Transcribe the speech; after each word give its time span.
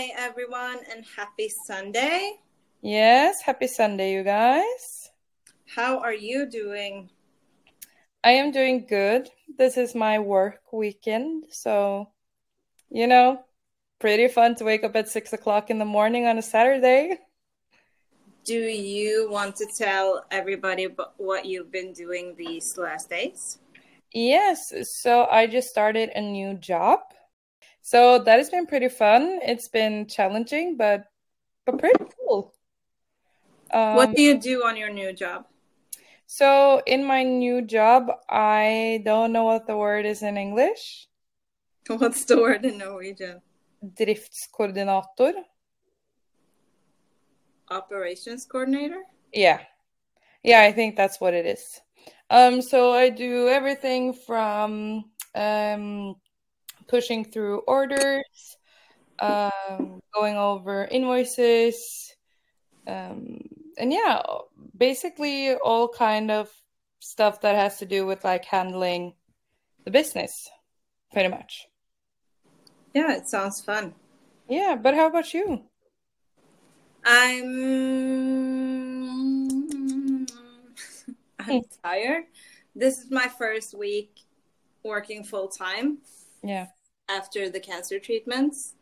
Hi, 0.00 0.12
everyone, 0.16 0.78
and 0.90 1.04
happy 1.14 1.50
Sunday. 1.50 2.40
Yes, 2.80 3.42
happy 3.42 3.66
Sunday, 3.66 4.14
you 4.14 4.22
guys. 4.22 5.10
How 5.66 5.98
are 5.98 6.14
you 6.14 6.48
doing? 6.48 7.10
I 8.24 8.30
am 8.30 8.50
doing 8.50 8.86
good. 8.88 9.28
This 9.58 9.76
is 9.76 9.94
my 9.94 10.18
work 10.18 10.62
weekend, 10.72 11.48
so 11.50 12.08
you 12.88 13.06
know, 13.06 13.44
pretty 13.98 14.28
fun 14.28 14.54
to 14.54 14.64
wake 14.64 14.84
up 14.84 14.96
at 14.96 15.10
six 15.10 15.34
o'clock 15.34 15.68
in 15.68 15.78
the 15.78 15.84
morning 15.84 16.24
on 16.24 16.38
a 16.38 16.42
Saturday. 16.42 17.18
Do 18.44 18.56
you 18.56 19.28
want 19.30 19.54
to 19.56 19.66
tell 19.66 20.24
everybody 20.30 20.88
what 21.18 21.44
you've 21.44 21.70
been 21.70 21.92
doing 21.92 22.34
these 22.38 22.78
last 22.78 23.10
days? 23.10 23.58
Yes, 24.14 24.72
so 24.98 25.26
I 25.30 25.46
just 25.46 25.68
started 25.68 26.08
a 26.14 26.22
new 26.22 26.54
job. 26.54 27.00
So 27.82 28.18
that 28.18 28.38
has 28.38 28.50
been 28.50 28.66
pretty 28.66 28.88
fun. 28.88 29.40
It's 29.42 29.68
been 29.68 30.06
challenging, 30.06 30.76
but 30.76 31.04
but 31.66 31.78
pretty 31.78 32.04
cool. 32.18 32.54
Um, 33.72 33.96
what 33.96 34.14
do 34.14 34.22
you 34.22 34.38
do 34.38 34.64
on 34.64 34.76
your 34.76 34.90
new 34.90 35.12
job? 35.12 35.46
So 36.26 36.80
in 36.86 37.04
my 37.04 37.22
new 37.22 37.62
job, 37.62 38.10
I 38.28 39.02
don't 39.04 39.32
know 39.32 39.44
what 39.44 39.66
the 39.66 39.76
word 39.76 40.06
is 40.06 40.22
in 40.22 40.36
English. 40.36 41.08
What's 41.86 42.24
the 42.24 42.40
word 42.40 42.64
in 42.64 42.78
Norwegian? 42.78 43.42
Driftskoordinator. 43.84 45.32
Operations 47.70 48.44
coordinator? 48.44 49.02
Yeah. 49.32 49.60
Yeah, 50.42 50.62
I 50.62 50.72
think 50.72 50.96
that's 50.96 51.20
what 51.20 51.34
it 51.34 51.46
is. 51.46 51.80
Um, 52.30 52.62
so 52.62 52.92
I 52.92 53.10
do 53.10 53.48
everything 53.48 54.12
from 54.12 55.10
um, 55.34 56.14
pushing 56.90 57.24
through 57.24 57.60
orders, 57.60 58.56
um, 59.20 60.00
going 60.12 60.36
over 60.36 60.84
invoices, 60.90 62.12
um, 62.86 63.40
and 63.78 63.92
yeah, 63.92 64.20
basically 64.76 65.54
all 65.54 65.88
kind 65.88 66.30
of 66.30 66.50
stuff 66.98 67.40
that 67.42 67.54
has 67.54 67.78
to 67.78 67.86
do 67.86 68.04
with 68.04 68.24
like 68.24 68.44
handling 68.44 69.14
the 69.84 69.90
business, 69.90 70.50
pretty 71.12 71.28
much. 71.28 71.66
Yeah, 72.92 73.16
it 73.16 73.28
sounds 73.28 73.60
fun. 73.60 73.94
Yeah, 74.48 74.74
but 74.74 74.94
how 74.94 75.06
about 75.06 75.32
you? 75.32 75.62
I'm 77.04 77.46
I'm 81.38 81.62
tired. 81.82 82.24
This 82.74 82.98
is 82.98 83.10
my 83.10 83.28
first 83.28 83.74
week 83.78 84.20
working 84.82 85.24
full 85.24 85.48
time. 85.48 85.98
Yeah. 86.42 86.66
After 87.10 87.50
the 87.50 87.60
cancer 87.60 87.98
treatments. 87.98 88.74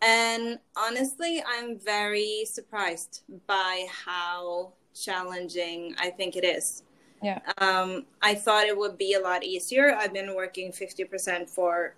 And 0.00 0.58
honestly, 0.76 1.42
I'm 1.46 1.78
very 1.78 2.44
surprised 2.46 3.22
by 3.46 3.86
how 3.90 4.72
challenging 4.94 5.94
I 5.98 6.10
think 6.10 6.36
it 6.36 6.44
is. 6.44 6.82
Yeah. 7.22 7.40
Um, 7.58 8.06
I 8.22 8.34
thought 8.34 8.66
it 8.66 8.76
would 8.76 8.96
be 8.96 9.14
a 9.14 9.20
lot 9.20 9.42
easier. 9.42 9.94
I've 9.94 10.12
been 10.12 10.34
working 10.34 10.72
50% 10.72 11.50
for, 11.50 11.94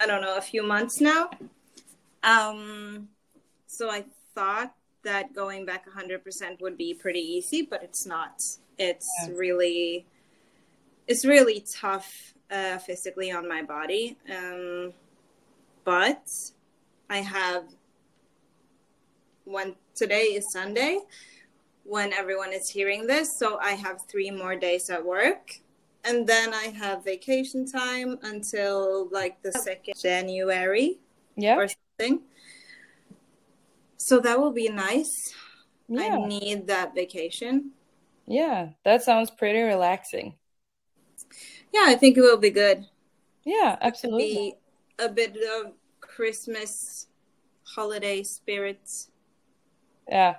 I 0.00 0.06
don't 0.06 0.22
know, 0.22 0.36
a 0.36 0.40
few 0.40 0.62
months 0.62 1.00
now. 1.00 1.30
Um, 2.22 3.08
so 3.66 3.90
I 3.90 4.04
thought 4.34 4.74
that 5.04 5.34
going 5.34 5.66
back 5.66 5.86
100% 5.88 6.60
would 6.60 6.78
be 6.78 6.94
pretty 6.94 7.20
easy, 7.20 7.62
but 7.62 7.82
it's 7.82 8.06
not. 8.06 8.42
It's 8.78 9.10
yeah. 9.26 9.34
really, 9.34 10.06
it's 11.06 11.24
really 11.24 11.64
tough 11.70 12.34
uh, 12.50 12.78
physically 12.78 13.30
on 13.30 13.48
my 13.48 13.62
body. 13.62 14.16
Um, 14.30 14.92
but 15.84 16.28
I 17.10 17.18
have 17.18 17.64
when 19.44 19.74
today 19.94 20.34
is 20.34 20.52
Sunday 20.52 21.00
when 21.84 22.12
everyone 22.12 22.52
is 22.52 22.68
hearing 22.68 23.06
this. 23.06 23.38
So 23.38 23.58
I 23.58 23.72
have 23.72 24.02
three 24.08 24.30
more 24.30 24.56
days 24.56 24.90
at 24.90 25.04
work. 25.04 25.60
And 26.04 26.26
then 26.26 26.52
I 26.52 26.64
have 26.64 27.04
vacation 27.04 27.64
time 27.66 28.18
until 28.22 29.08
like 29.10 29.40
the 29.42 29.52
second 29.52 29.94
January 30.00 30.98
yeah. 31.36 31.56
or 31.56 31.68
something. 31.68 32.22
So 33.96 34.18
that 34.20 34.38
will 34.38 34.52
be 34.52 34.68
nice. 34.68 35.32
Yeah. 35.88 36.16
I 36.16 36.26
need 36.26 36.66
that 36.66 36.94
vacation. 36.94 37.72
Yeah, 38.26 38.70
that 38.84 39.02
sounds 39.02 39.30
pretty 39.30 39.60
relaxing. 39.60 40.34
Yeah, 41.72 41.84
I 41.86 41.94
think 41.94 42.16
it 42.16 42.20
will 42.20 42.38
be 42.38 42.50
good. 42.50 42.84
Yeah, 43.44 43.76
absolutely. 43.80 44.56
A 45.02 45.08
bit 45.08 45.36
of 45.36 45.72
Christmas 46.00 47.08
holiday 47.64 48.22
spirits. 48.22 49.10
Yeah. 50.08 50.36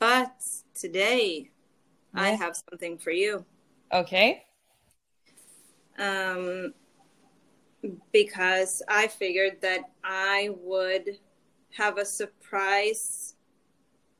But 0.00 0.42
today 0.74 1.52
yeah. 2.14 2.20
I 2.20 2.30
have 2.30 2.56
something 2.56 2.98
for 2.98 3.12
you. 3.12 3.44
Okay. 3.92 4.42
Um 5.98 6.74
because 8.12 8.82
I 8.88 9.06
figured 9.06 9.60
that 9.60 9.90
I 10.02 10.50
would 10.60 11.18
have 11.76 11.98
a 11.98 12.04
surprise 12.04 13.36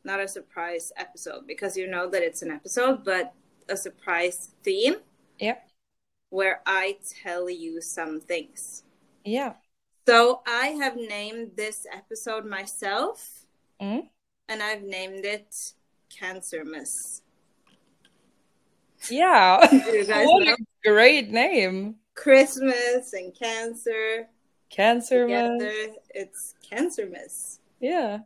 not 0.04 0.20
a 0.20 0.28
surprise 0.28 0.92
episode 0.96 1.46
because 1.48 1.76
you 1.76 1.88
know 1.88 2.08
that 2.08 2.22
it's 2.22 2.42
an 2.42 2.50
episode, 2.50 3.04
but 3.04 3.34
a 3.68 3.76
surprise 3.76 4.50
theme. 4.62 4.96
Yep. 5.40 5.68
Where 6.30 6.60
I 6.66 6.98
tell 7.22 7.50
you 7.50 7.80
some 7.80 8.20
things. 8.20 8.84
Yeah. 9.24 9.54
So 10.06 10.42
I 10.46 10.68
have 10.68 10.96
named 10.96 11.52
this 11.56 11.86
episode 11.92 12.44
myself, 12.44 13.46
mm? 13.80 14.08
and 14.48 14.62
I've 14.62 14.82
named 14.82 15.24
it 15.24 15.72
Cancermas. 16.10 17.20
Yeah, 19.08 19.58
what 19.66 20.44
know? 20.44 20.54
a 20.54 20.56
great 20.88 21.30
name! 21.30 21.96
Christmas 22.14 23.12
and 23.12 23.34
Cancer. 23.34 24.28
Cancermas. 24.70 25.58
Together, 25.58 25.96
it's 26.10 26.54
Cancermas. 26.68 27.58
Yeah. 27.80 28.20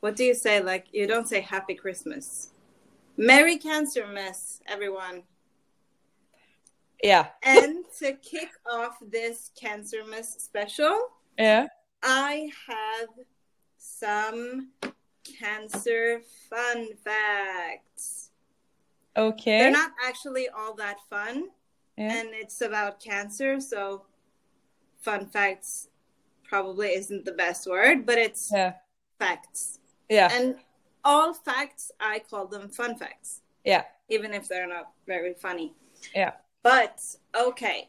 What 0.00 0.16
do 0.16 0.24
you 0.24 0.34
say? 0.34 0.62
Like 0.62 0.86
you 0.92 1.06
don't 1.06 1.28
say 1.28 1.40
Happy 1.40 1.74
Christmas. 1.74 2.50
Merry 3.16 3.58
Cancermas, 3.58 4.60
everyone. 4.66 5.22
Yeah. 7.02 7.28
and 7.42 7.84
to 8.00 8.12
kick 8.14 8.50
off 8.70 8.96
this 9.00 9.50
Cancermas 9.60 10.40
special, 10.40 11.08
yeah, 11.38 11.66
I 12.02 12.50
have 12.66 13.08
some 13.76 14.70
cancer 15.38 16.20
fun 16.50 16.88
facts. 17.04 18.30
Okay. 19.16 19.58
They're 19.58 19.70
not 19.70 19.92
actually 20.04 20.48
all 20.48 20.74
that 20.74 20.98
fun. 21.10 21.48
Yeah. 21.96 22.12
And 22.14 22.28
it's 22.32 22.60
about 22.60 23.00
cancer, 23.00 23.60
so 23.60 24.04
fun 25.00 25.26
facts 25.26 25.88
probably 26.44 26.90
isn't 26.90 27.24
the 27.24 27.32
best 27.32 27.66
word, 27.66 28.06
but 28.06 28.18
it's 28.18 28.50
yeah. 28.52 28.74
facts. 29.18 29.80
Yeah. 30.08 30.28
And 30.32 30.56
all 31.04 31.34
facts, 31.34 31.90
I 32.00 32.20
call 32.20 32.46
them 32.46 32.68
fun 32.68 32.96
facts. 32.96 33.42
Yeah. 33.64 33.84
Even 34.08 34.32
if 34.32 34.48
they're 34.48 34.68
not 34.68 34.92
very 35.06 35.34
funny. 35.34 35.74
Yeah. 36.14 36.32
But 36.68 37.00
okay. 37.34 37.88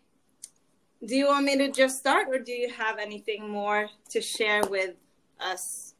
Do 1.06 1.14
you 1.14 1.28
want 1.28 1.44
me 1.44 1.58
to 1.58 1.70
just 1.70 2.00
start 2.00 2.30
or 2.30 2.40
do 2.40 2.54
you 2.54 2.70
have 2.70 2.98
anything 2.98 3.50
more 3.50 3.90
to 4.12 4.22
share 4.22 4.62
with 4.70 4.96
us? 5.38 5.96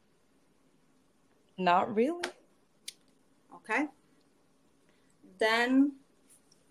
Not 1.58 1.94
really. 1.94 2.30
Okay. 3.56 3.84
Then 5.38 5.92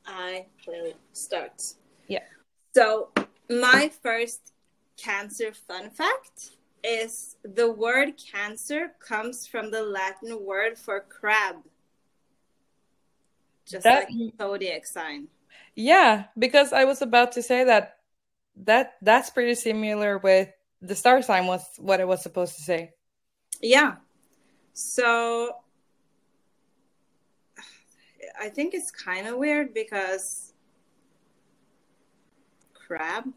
I 0.03 0.47
will 0.67 0.93
start. 1.13 1.75
Yeah. 2.07 2.25
So, 2.73 3.09
my 3.47 3.91
first 4.01 4.53
cancer 4.97 5.53
fun 5.53 5.91
fact 5.91 6.57
is 6.83 7.35
the 7.43 7.71
word 7.71 8.13
cancer 8.17 8.93
comes 8.99 9.45
from 9.45 9.69
the 9.69 9.83
Latin 9.83 10.43
word 10.43 10.75
for 10.79 11.01
crab. 11.01 11.57
Just 13.67 13.83
that, 13.83 14.09
like 14.09 14.33
zodiac 14.39 14.87
sign. 14.87 15.27
Yeah, 15.79 16.25
because 16.37 16.73
I 16.73 16.83
was 16.83 17.01
about 17.01 17.31
to 17.33 17.41
say 17.41 17.63
that 17.63 17.99
that 18.65 18.95
that's 19.01 19.29
pretty 19.29 19.55
similar 19.55 20.17
with 20.17 20.49
the 20.81 20.93
star 20.93 21.21
sign 21.21 21.47
was 21.47 21.63
what 21.77 22.01
I 22.01 22.03
was 22.03 22.21
supposed 22.21 22.57
to 22.57 22.63
say. 22.63 22.91
Yeah. 23.61 23.95
So 24.73 25.55
I 28.37 28.49
think 28.49 28.73
it's 28.73 28.91
kind 28.91 29.25
of 29.25 29.37
weird 29.37 29.73
because 29.73 30.51
crab. 32.73 33.31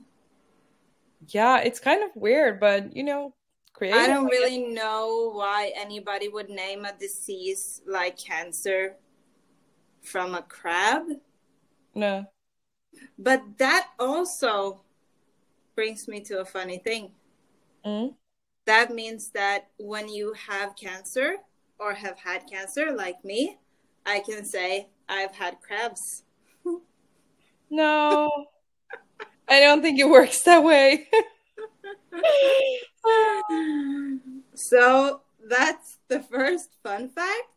Yeah, 1.28 1.58
it's 1.58 1.78
kind 1.78 2.02
of 2.02 2.10
weird, 2.16 2.58
but 2.58 2.96
you 2.96 3.04
know, 3.04 3.34
creative. 3.72 4.00
I 4.00 4.08
don't 4.08 4.26
really 4.26 4.58
know 4.58 5.30
why 5.32 5.70
anybody 5.76 6.26
would 6.26 6.50
name 6.50 6.86
a 6.86 6.92
disease 6.98 7.82
like 7.86 8.18
cancer 8.18 8.96
from 10.02 10.34
a 10.34 10.42
crab. 10.42 11.04
No. 11.94 12.26
But 13.18 13.42
that 13.58 13.88
also 13.98 14.82
brings 15.74 16.08
me 16.08 16.20
to 16.20 16.40
a 16.40 16.44
funny 16.44 16.78
thing. 16.78 17.12
Mm. 17.84 18.14
that 18.64 18.94
means 18.94 19.30
that 19.30 19.66
when 19.76 20.08
you 20.08 20.32
have 20.48 20.76
cancer 20.76 21.38
or 21.80 21.94
have 21.94 22.16
had 22.16 22.48
cancer, 22.48 22.92
like 22.92 23.24
me, 23.24 23.58
I 24.06 24.20
can 24.20 24.44
say 24.44 24.86
I've 25.08 25.34
had 25.34 25.60
crabs. 25.60 26.22
No, 27.74 28.28
I 29.48 29.60
don't 29.60 29.80
think 29.80 29.98
it 29.98 30.04
works 30.04 30.42
that 30.42 30.62
way. 30.62 31.08
so 34.54 35.22
that's 35.48 35.96
the 36.08 36.20
first 36.20 36.76
fun 36.82 37.08
fact. 37.08 37.48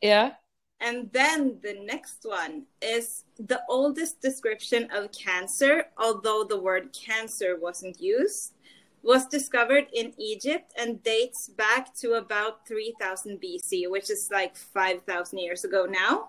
Yeah. 0.00 0.34
And 0.84 1.10
then 1.12 1.56
the 1.62 1.80
next 1.82 2.18
one 2.24 2.64
is 2.82 3.24
the 3.38 3.62
oldest 3.70 4.20
description 4.20 4.90
of 4.92 5.10
cancer, 5.12 5.86
although 5.96 6.44
the 6.44 6.60
word 6.60 6.92
cancer 6.92 7.56
wasn't 7.58 7.98
used, 8.02 8.52
was 9.02 9.26
discovered 9.26 9.86
in 9.94 10.12
Egypt 10.18 10.74
and 10.78 11.02
dates 11.02 11.48
back 11.48 11.94
to 11.96 12.14
about 12.14 12.68
3000 12.68 13.40
BC, 13.40 13.90
which 13.90 14.10
is 14.10 14.28
like 14.30 14.56
5000 14.56 15.38
years 15.38 15.64
ago 15.64 15.86
now. 15.88 16.28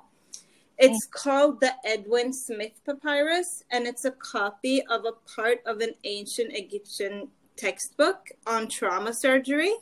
It's 0.78 1.06
mm. 1.06 1.12
called 1.12 1.60
the 1.60 1.74
Edwin 1.84 2.32
Smith 2.32 2.80
Papyrus, 2.86 3.66
and 3.72 3.86
it's 3.86 4.06
a 4.06 4.12
copy 4.12 4.82
of 4.88 5.04
a 5.04 5.12
part 5.36 5.60
of 5.66 5.82
an 5.82 5.96
ancient 6.06 6.54
Egyptian 6.54 7.28
textbook 7.58 8.30
on 8.48 8.70
trauma 8.70 9.14
surgery. 9.14 9.74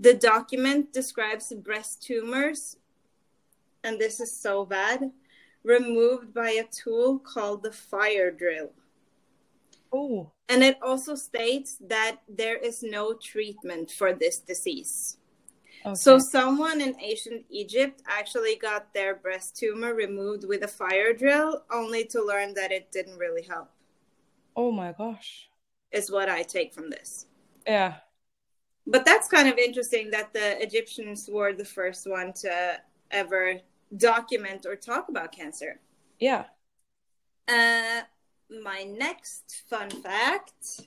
The 0.00 0.14
document 0.14 0.92
describes 0.92 1.52
breast 1.52 2.02
tumors, 2.02 2.76
and 3.84 3.98
this 3.98 4.20
is 4.20 4.36
so 4.36 4.64
bad, 4.64 5.10
removed 5.62 6.32
by 6.32 6.50
a 6.50 6.64
tool 6.64 7.18
called 7.18 7.62
the 7.62 7.72
fire 7.72 8.30
drill. 8.30 8.70
Oh. 9.92 10.32
And 10.48 10.62
it 10.62 10.78
also 10.82 11.14
states 11.14 11.76
that 11.88 12.18
there 12.28 12.56
is 12.56 12.82
no 12.82 13.14
treatment 13.14 13.90
for 13.90 14.12
this 14.12 14.38
disease. 14.38 15.16
Okay. 15.84 15.94
So, 15.94 16.18
someone 16.18 16.80
in 16.80 16.94
ancient 17.00 17.46
Egypt 17.48 18.02
actually 18.06 18.56
got 18.56 18.92
their 18.92 19.14
breast 19.14 19.56
tumor 19.56 19.94
removed 19.94 20.44
with 20.46 20.62
a 20.62 20.68
fire 20.68 21.14
drill, 21.14 21.64
only 21.72 22.04
to 22.06 22.22
learn 22.22 22.52
that 22.54 22.70
it 22.70 22.92
didn't 22.92 23.16
really 23.16 23.42
help. 23.42 23.70
Oh 24.54 24.70
my 24.70 24.92
gosh. 24.92 25.48
Is 25.90 26.10
what 26.10 26.28
I 26.28 26.42
take 26.42 26.74
from 26.74 26.90
this. 26.90 27.26
Yeah. 27.66 27.94
But 28.86 29.04
that's 29.04 29.28
kind 29.28 29.48
of 29.48 29.56
interesting 29.56 30.10
that 30.10 30.32
the 30.32 30.62
Egyptians 30.62 31.28
were 31.32 31.52
the 31.52 31.64
first 31.64 32.08
one 32.08 32.32
to 32.42 32.80
ever 33.10 33.60
document 33.96 34.66
or 34.66 34.76
talk 34.76 35.08
about 35.08 35.32
cancer. 35.32 35.80
Yeah. 36.18 36.44
Uh, 37.48 38.02
my 38.62 38.84
next 38.84 39.62
fun 39.68 39.90
fact 39.90 40.82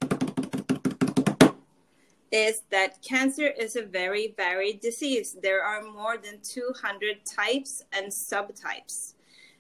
is 2.31 2.63
that 2.71 3.01
cancer 3.01 3.47
is 3.47 3.75
a 3.75 3.83
very 3.83 4.33
varied 4.35 4.79
disease. 4.79 5.37
There 5.41 5.63
are 5.63 5.83
more 5.83 6.17
than 6.17 6.39
200 6.41 7.25
types 7.25 7.83
and 7.93 8.07
subtypes. 8.07 9.13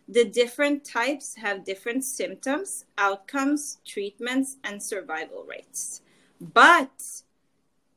The 0.07 0.25
different 0.25 0.83
types 0.83 1.35
have 1.35 1.63
different 1.63 2.03
symptoms, 2.03 2.85
outcomes, 2.97 3.77
treatments, 3.85 4.57
and 4.63 4.81
survival 4.81 5.45
rates. 5.47 6.01
But 6.41 7.22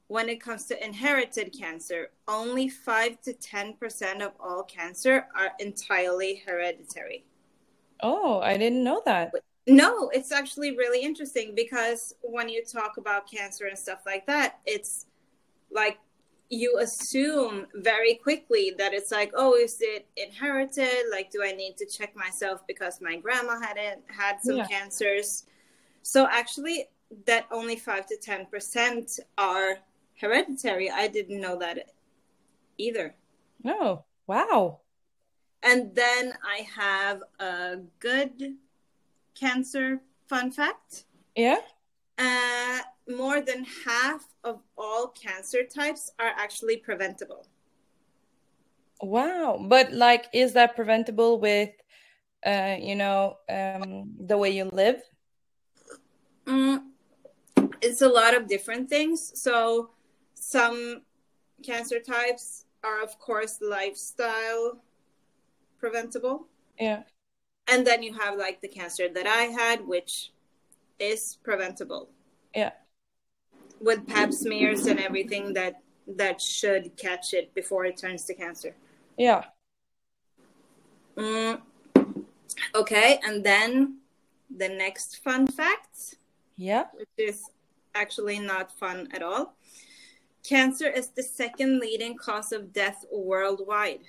when 0.08 0.29
it 0.29 0.41
comes 0.41 0.67
to 0.67 0.85
inherited 0.85 1.55
cancer, 1.58 2.11
only 2.29 2.69
5 2.69 3.20
to 3.23 3.32
10% 3.32 4.20
of 4.20 4.32
all 4.38 4.62
cancer 4.62 5.26
are 5.37 5.53
entirely 5.58 6.43
hereditary. 6.47 7.25
Oh, 8.03 8.41
I 8.41 8.56
didn't 8.56 8.85
know 8.85 9.03
that. 9.06 9.32
No, 9.67 10.11
it's 10.11 10.31
actually 10.31 10.76
really 10.76 11.00
interesting 11.00 11.55
because 11.56 12.14
when 12.23 12.49
you 12.49 12.64
talk 12.64 12.99
about 12.99 13.29
cancer 13.29 13.67
and 13.67 13.76
stuff 13.76 14.03
like 14.06 14.26
that, 14.26 14.61
it's 14.64 15.06
like 15.73 15.99
you 16.49 16.79
assume 16.79 17.67
very 17.75 18.14
quickly 18.14 18.73
that 18.79 18.93
it's 18.93 19.11
like, 19.11 19.32
oh, 19.35 19.55
is 19.55 19.79
it 19.81 20.06
inherited? 20.17 21.06
Like, 21.11 21.32
do 21.32 21.43
I 21.43 21.50
need 21.50 21.76
to 21.79 21.87
check 21.87 22.14
myself 22.14 22.64
because 22.69 23.00
my 23.00 23.17
grandma 23.17 23.61
had 23.61 23.76
it, 23.76 24.02
had 24.06 24.37
some 24.41 24.59
yeah. 24.59 24.67
cancers? 24.69 25.47
So 26.02 26.29
actually, 26.31 26.87
that 27.26 27.47
only 27.50 27.75
five 27.75 28.06
to 28.06 28.17
ten 28.17 28.47
percent 28.47 29.19
are 29.37 29.79
hereditary. 30.20 30.90
I 30.90 31.08
didn't 31.08 31.40
know 31.40 31.58
that 31.58 31.90
either. 32.78 33.14
No. 33.62 34.04
wow! 34.26 34.80
And 35.62 35.94
then 35.94 36.34
I 36.44 36.66
have 36.76 37.22
a 37.40 37.78
good 37.98 38.56
cancer 39.34 40.00
fun 40.28 40.50
fact. 40.50 41.04
Yeah. 41.34 41.58
Uh, 42.18 42.80
more 43.08 43.40
than 43.40 43.64
half 43.84 44.24
of 44.44 44.60
all 44.78 45.08
cancer 45.08 45.64
types 45.64 46.10
are 46.18 46.32
actually 46.36 46.78
preventable. 46.78 47.46
Wow. 49.02 49.64
But 49.68 49.92
like 49.92 50.26
is 50.32 50.52
that 50.54 50.76
preventable 50.76 51.38
with 51.40 51.70
uh, 52.46 52.76
you 52.80 52.94
know, 52.94 53.36
um, 53.48 54.12
the 54.20 54.38
way 54.38 54.50
you 54.50 54.64
live? 54.66 55.02
Mm, 56.46 56.82
it's 57.80 58.02
a 58.02 58.08
lot 58.08 58.34
of 58.34 58.46
different 58.46 58.88
things. 58.88 59.32
So 59.34 59.90
some 60.54 61.02
cancer 61.62 62.00
types 62.00 62.66
are 62.84 63.02
of 63.02 63.19
course 63.19 63.58
lifestyle 63.60 64.78
preventable. 65.78 66.46
Yeah 66.78 67.02
and 67.69 67.87
then 67.87 68.02
you 68.02 68.14
have 68.14 68.37
like 68.37 68.60
the 68.60 68.69
cancer 68.69 69.08
that 69.08 69.26
I 69.26 69.44
had, 69.44 69.87
which 69.87 70.31
is 70.98 71.38
preventable. 71.43 72.08
Yeah. 72.54 72.72
With 73.81 74.06
pap 74.06 74.32
smears 74.32 74.87
and 74.87 75.00
everything 75.00 75.52
that 75.54 75.81
that 76.06 76.40
should 76.40 76.96
catch 76.96 77.34
it 77.34 77.52
before 77.54 77.84
it 77.84 77.96
turns 77.96 78.25
to 78.25 78.34
cancer. 78.34 78.75
Yeah. 79.19 79.44
Mm. 81.16 81.60
Okay, 82.75 83.19
and 83.25 83.44
then 83.44 83.99
the 84.56 84.69
next 84.69 85.22
fun 85.25 85.46
fact. 85.46 86.14
Yeah. 86.56 86.84
Which 86.94 87.08
is 87.19 87.42
actually 87.94 88.38
not 88.38 88.70
fun 88.78 89.08
at 89.12 89.22
all. 89.22 89.56
Cancer 90.46 90.87
is 90.88 91.08
the 91.08 91.22
second 91.25 91.81
leading 91.81 92.16
cause 92.16 92.52
of 92.52 92.72
death 92.72 93.04
worldwide. 93.10 94.04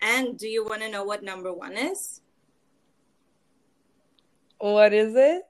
And 0.00 0.38
do 0.38 0.48
you 0.48 0.64
want 0.64 0.80
to 0.80 0.90
know 0.90 1.04
what 1.04 1.22
number 1.22 1.52
one 1.52 1.76
is? 1.76 2.22
What 4.58 4.94
is 4.94 5.14
it? 5.16 5.42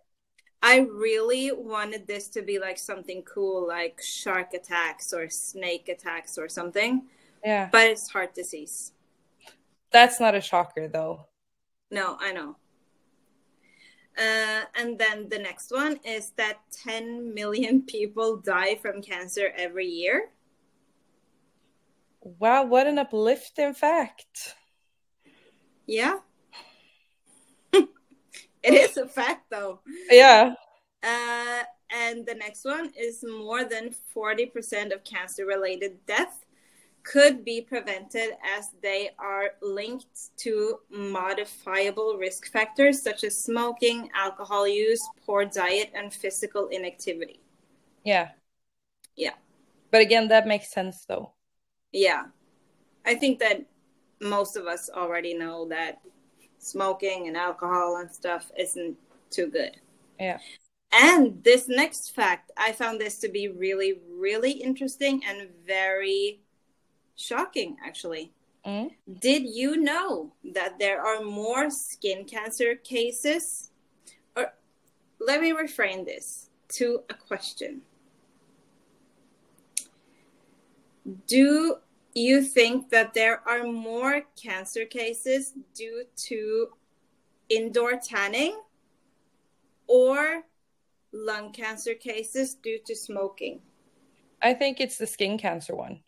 I 0.62 0.80
really 0.80 1.52
wanted 1.52 2.08
this 2.08 2.28
to 2.30 2.42
be 2.42 2.58
like 2.58 2.78
something 2.78 3.22
cool, 3.22 3.68
like 3.68 4.00
shark 4.02 4.52
attacks 4.52 5.12
or 5.12 5.30
snake 5.30 5.88
attacks 5.88 6.36
or 6.36 6.48
something. 6.48 7.06
Yeah. 7.44 7.68
But 7.70 7.86
it's 7.86 8.10
heart 8.10 8.34
disease. 8.34 8.92
That's 9.92 10.18
not 10.18 10.34
a 10.34 10.40
shocker, 10.40 10.88
though. 10.88 11.26
No, 11.90 12.16
I 12.20 12.32
know. 12.32 12.56
Uh, 14.20 14.64
and 14.74 14.98
then 14.98 15.30
the 15.30 15.38
next 15.38 15.70
one 15.70 15.98
is 16.04 16.32
that 16.36 16.58
10 16.84 17.32
million 17.32 17.80
people 17.80 18.36
die 18.36 18.74
from 18.74 19.00
cancer 19.00 19.50
every 19.56 19.86
year. 19.86 20.28
Wow, 22.20 22.64
what 22.64 22.86
an 22.86 22.98
uplifting 22.98 23.72
fact. 23.72 24.56
Yeah. 25.86 26.18
it 27.72 27.88
is 28.62 28.98
a 28.98 29.08
fact, 29.08 29.46
though. 29.50 29.80
Yeah. 30.10 30.54
Uh, 31.02 31.62
and 31.90 32.26
the 32.26 32.34
next 32.34 32.66
one 32.66 32.92
is 32.98 33.24
more 33.24 33.64
than 33.64 33.94
40% 34.14 34.92
of 34.92 35.02
cancer 35.02 35.46
related 35.46 35.96
death 36.06 36.44
could 37.02 37.44
be 37.44 37.60
prevented 37.60 38.30
as 38.44 38.70
they 38.82 39.10
are 39.18 39.52
linked 39.62 40.36
to 40.38 40.80
modifiable 40.90 42.16
risk 42.18 42.50
factors 42.50 43.02
such 43.02 43.24
as 43.24 43.36
smoking, 43.38 44.10
alcohol 44.14 44.68
use, 44.68 45.00
poor 45.24 45.44
diet, 45.44 45.90
and 45.94 46.12
physical 46.12 46.68
inactivity. 46.68 47.40
Yeah. 48.04 48.30
Yeah. 49.16 49.34
But 49.90 50.02
again, 50.02 50.28
that 50.28 50.46
makes 50.46 50.70
sense 50.70 51.04
though. 51.06 51.32
Yeah. 51.92 52.24
I 53.04 53.14
think 53.14 53.38
that 53.40 53.64
most 54.20 54.56
of 54.56 54.66
us 54.66 54.90
already 54.94 55.34
know 55.34 55.66
that 55.68 56.00
smoking 56.58 57.28
and 57.28 57.36
alcohol 57.36 57.96
and 57.96 58.10
stuff 58.10 58.50
isn't 58.58 58.96
too 59.30 59.46
good. 59.46 59.76
Yeah. 60.18 60.38
And 60.92 61.42
this 61.44 61.68
next 61.68 62.14
fact, 62.14 62.50
I 62.56 62.72
found 62.72 63.00
this 63.00 63.18
to 63.20 63.28
be 63.28 63.48
really, 63.48 64.00
really 64.10 64.50
interesting 64.50 65.22
and 65.26 65.48
very 65.66 66.40
shocking, 67.20 67.76
actually. 67.84 68.32
Mm. 68.66 68.90
Did 69.20 69.44
you 69.48 69.76
know 69.76 70.32
that 70.52 70.78
there 70.78 71.00
are 71.00 71.22
more 71.22 71.70
skin 71.70 72.24
cancer 72.24 72.74
cases? 72.74 73.70
Or 74.36 74.52
let 75.18 75.40
me 75.40 75.52
reframe 75.52 76.04
this 76.04 76.50
to 76.70 77.02
a 77.08 77.14
question. 77.14 77.82
Do 81.26 81.76
you 82.14 82.42
think 82.42 82.90
that 82.90 83.14
there 83.14 83.40
are 83.48 83.64
more 83.64 84.22
cancer 84.40 84.84
cases 84.84 85.54
due 85.74 86.04
to 86.28 86.68
indoor 87.48 87.96
tanning 87.96 88.60
or 89.86 90.44
lung 91.12 91.52
cancer 91.52 91.94
cases 91.94 92.54
due 92.54 92.78
to 92.86 92.94
smoking? 92.94 93.60
I 94.42 94.54
think 94.54 94.80
it's 94.80 94.98
the 94.98 95.06
skin 95.06 95.38
cancer 95.38 95.74
one. 95.74 96.00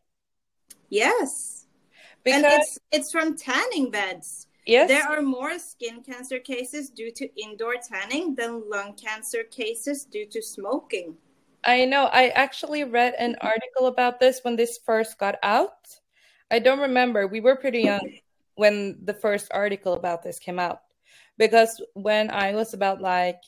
Yes. 0.92 1.66
Because 2.22 2.44
and 2.44 2.52
it's 2.52 2.78
it's 2.92 3.10
from 3.10 3.34
tanning 3.34 3.90
beds. 3.90 4.46
yes, 4.66 4.88
There 4.88 5.02
are 5.02 5.22
more 5.22 5.58
skin 5.58 6.02
cancer 6.02 6.38
cases 6.38 6.90
due 6.90 7.10
to 7.12 7.24
indoor 7.42 7.76
tanning 7.82 8.34
than 8.34 8.68
lung 8.68 8.94
cancer 8.94 9.42
cases 9.42 10.04
due 10.04 10.26
to 10.26 10.42
smoking. 10.42 11.16
I 11.64 11.86
know. 11.86 12.04
I 12.12 12.28
actually 12.28 12.84
read 12.84 13.14
an 13.18 13.36
article 13.40 13.86
about 13.86 14.20
this 14.20 14.40
when 14.42 14.56
this 14.56 14.78
first 14.84 15.18
got 15.18 15.36
out. 15.42 15.88
I 16.50 16.58
don't 16.58 16.80
remember. 16.80 17.26
We 17.26 17.40
were 17.40 17.56
pretty 17.56 17.80
young 17.80 18.18
when 18.56 18.98
the 19.02 19.14
first 19.14 19.48
article 19.50 19.94
about 19.94 20.22
this 20.22 20.38
came 20.38 20.58
out. 20.58 20.82
Because 21.38 21.80
when 21.94 22.30
I 22.30 22.52
was 22.52 22.74
about 22.74 23.00
like 23.00 23.40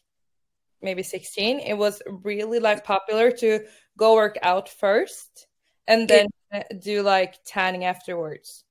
maybe 0.81 1.03
16, 1.03 1.61
it 1.61 1.75
was 1.75 2.01
really 2.25 2.59
like 2.59 2.85
popular 2.85 3.31
to 3.33 3.67
go 3.99 4.15
work 4.15 4.39
out 4.43 4.71
first 4.71 5.47
and 5.87 6.09
then 6.09 6.27
do 6.79 7.03
like 7.03 7.37
tanning 7.45 7.85
afterwards. 7.85 8.65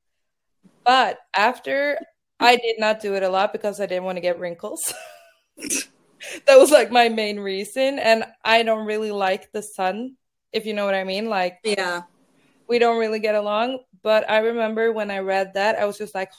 But 0.83 1.19
after 1.35 1.97
I 2.39 2.57
did 2.57 2.79
not 2.79 3.01
do 3.01 3.15
it 3.15 3.23
a 3.23 3.29
lot 3.29 3.53
because 3.53 3.79
I 3.79 3.85
didn't 3.85 4.03
want 4.03 4.17
to 4.17 4.21
get 4.21 4.39
wrinkles. 4.39 4.93
that 6.45 6.57
was 6.57 6.71
like 6.71 6.91
my 6.91 7.09
main 7.09 7.39
reason 7.39 7.99
and 7.99 8.25
I 8.43 8.63
don't 8.63 8.85
really 8.85 9.11
like 9.11 9.51
the 9.51 9.61
sun, 9.61 10.17
if 10.51 10.65
you 10.65 10.73
know 10.73 10.85
what 10.85 10.95
I 10.95 11.03
mean. 11.03 11.29
Like 11.29 11.59
Yeah. 11.63 12.01
we 12.67 12.79
don't 12.79 12.99
really 12.99 13.19
get 13.19 13.35
along. 13.35 13.79
But 14.01 14.29
I 14.29 14.39
remember 14.39 14.91
when 14.91 15.09
I 15.09 15.19
read 15.19 15.53
that, 15.53 15.77
I 15.77 15.85
was 15.85 15.97
just 15.97 16.13
like, 16.13 16.31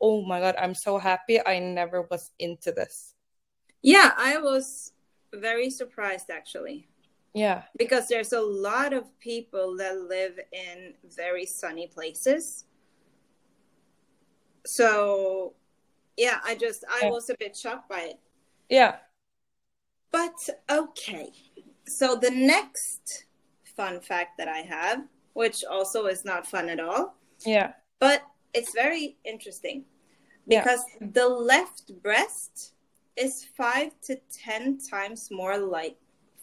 oh 0.00 0.22
my 0.26 0.40
God, 0.40 0.56
I'm 0.58 0.74
so 0.74 0.98
happy 0.98 1.44
I 1.44 1.58
never 1.58 2.02
was 2.02 2.30
into 2.38 2.72
this. 2.72 3.14
Yeah, 3.82 4.12
I 4.16 4.38
was 4.38 4.92
very 5.32 5.70
surprised 5.70 6.28
actually. 6.28 6.89
Yeah. 7.32 7.62
because 7.78 8.08
there's 8.08 8.32
a 8.32 8.40
lot 8.40 8.92
of 8.92 9.04
people 9.20 9.76
that 9.76 9.96
live 10.00 10.38
in 10.52 10.94
very 11.04 11.46
sunny 11.46 11.86
places 11.86 12.64
so 14.66 15.54
yeah 16.16 16.38
i 16.44 16.54
just 16.54 16.84
i 16.90 17.00
Yeah. 17.04 17.10
was 17.10 17.30
a 17.30 17.36
bit 17.38 17.56
shocked 17.56 17.88
by 17.88 18.00
it 18.00 18.18
Yeah. 18.68 18.96
but 20.10 20.38
okay 20.70 21.32
so 21.86 22.16
the 22.16 22.30
next 22.30 23.24
fun 23.76 24.00
fact 24.00 24.36
that 24.38 24.48
i 24.48 24.58
have 24.58 25.04
which 25.32 25.64
also 25.64 26.06
is 26.06 26.24
not 26.24 26.46
fun 26.46 26.68
at 26.68 26.80
all 26.80 27.14
Yeah. 27.46 27.72
but 28.00 28.22
it's 28.54 28.72
very 28.74 29.16
interesting 29.24 29.84
Yeah. 30.46 30.62
because 30.62 30.84
the 31.00 31.28
left 31.28 31.92
breast 32.02 32.74
is 33.16 33.44
5 33.56 33.92
to 34.02 34.16
10 34.32 34.78
times 34.78 35.30
more 35.30 35.56
like 35.58 35.96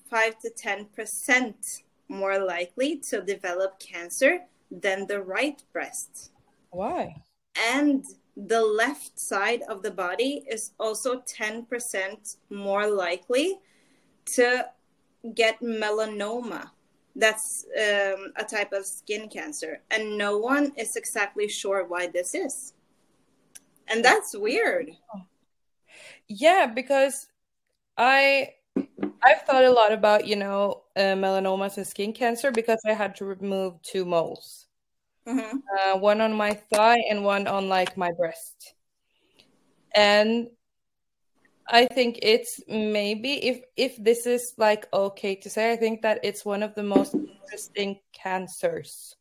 5 0.09 0.39
to 0.39 0.49
10 0.49 0.85
percent 0.95 1.83
more 2.09 2.39
likely 2.39 2.97
to 3.09 3.21
develop 3.21 3.79
cancer 3.79 4.39
than 4.71 5.07
the 5.07 5.21
right 5.21 5.61
breast. 5.73 6.31
Why? 6.71 7.15
and 7.57 8.05
the 8.35 8.61
left 8.61 9.19
side 9.19 9.63
of 9.67 9.81
the 9.81 9.91
body 9.91 10.45
is 10.49 10.71
also 10.79 11.21
10% 11.21 12.35
more 12.49 12.87
likely 12.87 13.59
to 14.25 14.65
get 15.33 15.59
melanoma. 15.61 16.69
That's 17.15 17.65
um, 17.75 18.31
a 18.35 18.43
type 18.43 18.73
of 18.73 18.85
skin 18.85 19.27
cancer 19.27 19.81
and 19.89 20.17
no 20.17 20.37
one 20.37 20.71
is 20.77 20.95
exactly 20.95 21.47
sure 21.47 21.85
why 21.87 22.07
this 22.07 22.35
is. 22.35 22.73
And 23.87 24.05
that's 24.05 24.37
weird. 24.37 24.91
Yeah, 26.27 26.67
because 26.67 27.27
I 27.97 28.53
I've 29.23 29.41
thought 29.41 29.63
a 29.65 29.71
lot 29.71 29.91
about, 29.91 30.27
you 30.27 30.35
know, 30.35 30.83
uh, 30.95 31.15
melanomas 31.15 31.77
and 31.77 31.87
skin 31.87 32.13
cancer 32.13 32.51
because 32.51 32.79
I 32.85 32.93
had 32.93 33.15
to 33.17 33.25
remove 33.25 33.81
two 33.81 34.05
moles. 34.05 34.67
Mhm. 35.27 35.61
uh, 35.77 35.97
one 35.99 36.21
on 36.21 36.33
my 36.33 36.53
thigh 36.53 36.99
and 37.09 37.23
one 37.25 37.47
on 37.47 37.67
like 37.67 37.97
my 37.97 38.11
breast. 38.13 38.73
And 39.93 40.47
I 41.67 41.85
think 41.85 42.19
it's 42.21 42.61
maybe 42.67 43.43
if 43.43 43.61
if 43.75 43.97
this 43.97 44.25
is 44.25 44.53
like 44.57 44.87
okay 44.93 45.35
to 45.35 45.49
say, 45.49 45.71
I 45.73 45.75
think 45.75 46.01
that 46.03 46.21
it's 46.23 46.45
one 46.45 46.63
of 46.63 46.75
the 46.75 46.83
most 46.83 47.13
interesting 47.13 47.99
cancers. 48.13 49.15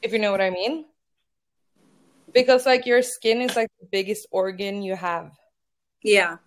If 0.00 0.12
you 0.12 0.18
know 0.18 0.30
what 0.32 0.40
I 0.40 0.50
mean. 0.50 0.86
Because 2.32 2.66
like 2.66 2.86
your 2.86 3.02
skin 3.02 3.40
is 3.42 3.56
like 3.56 3.68
the 3.80 3.86
biggest 3.90 4.26
organ 4.30 4.82
you 4.82 4.96
have. 4.96 5.32
yeah 6.02 6.38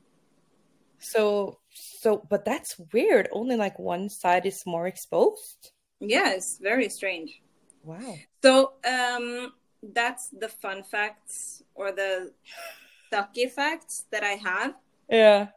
So 1.00 1.61
so 1.74 2.26
but 2.30 2.46
that's 2.46 2.80
weird. 2.94 3.28
Only 3.32 3.56
like 3.56 3.78
one 3.80 4.10
side 4.10 4.46
is 4.46 4.66
more 4.66 4.88
exposed. 4.88 5.72
yeah 6.00 6.34
it's 6.34 6.58
very 6.58 6.90
strange 6.90 7.42
Wow. 7.84 8.16
so 8.44 8.74
um 8.86 9.54
that's 9.94 10.30
the 10.30 10.50
fun 10.50 10.82
facts 10.84 11.62
or 11.76 11.92
the 11.92 12.32
sucky 13.14 13.46
facts 13.50 14.06
that 14.12 14.24
i 14.24 14.34
have 14.50 14.74
Yeah. 15.10 15.48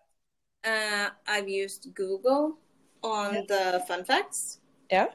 uh, 0.65 1.09
i've 1.27 1.49
used 1.49 1.95
google 1.95 2.59
on 3.03 3.45
the 3.49 3.83
fun 3.89 4.05
facts 4.05 4.61
Yeah. 4.91 5.09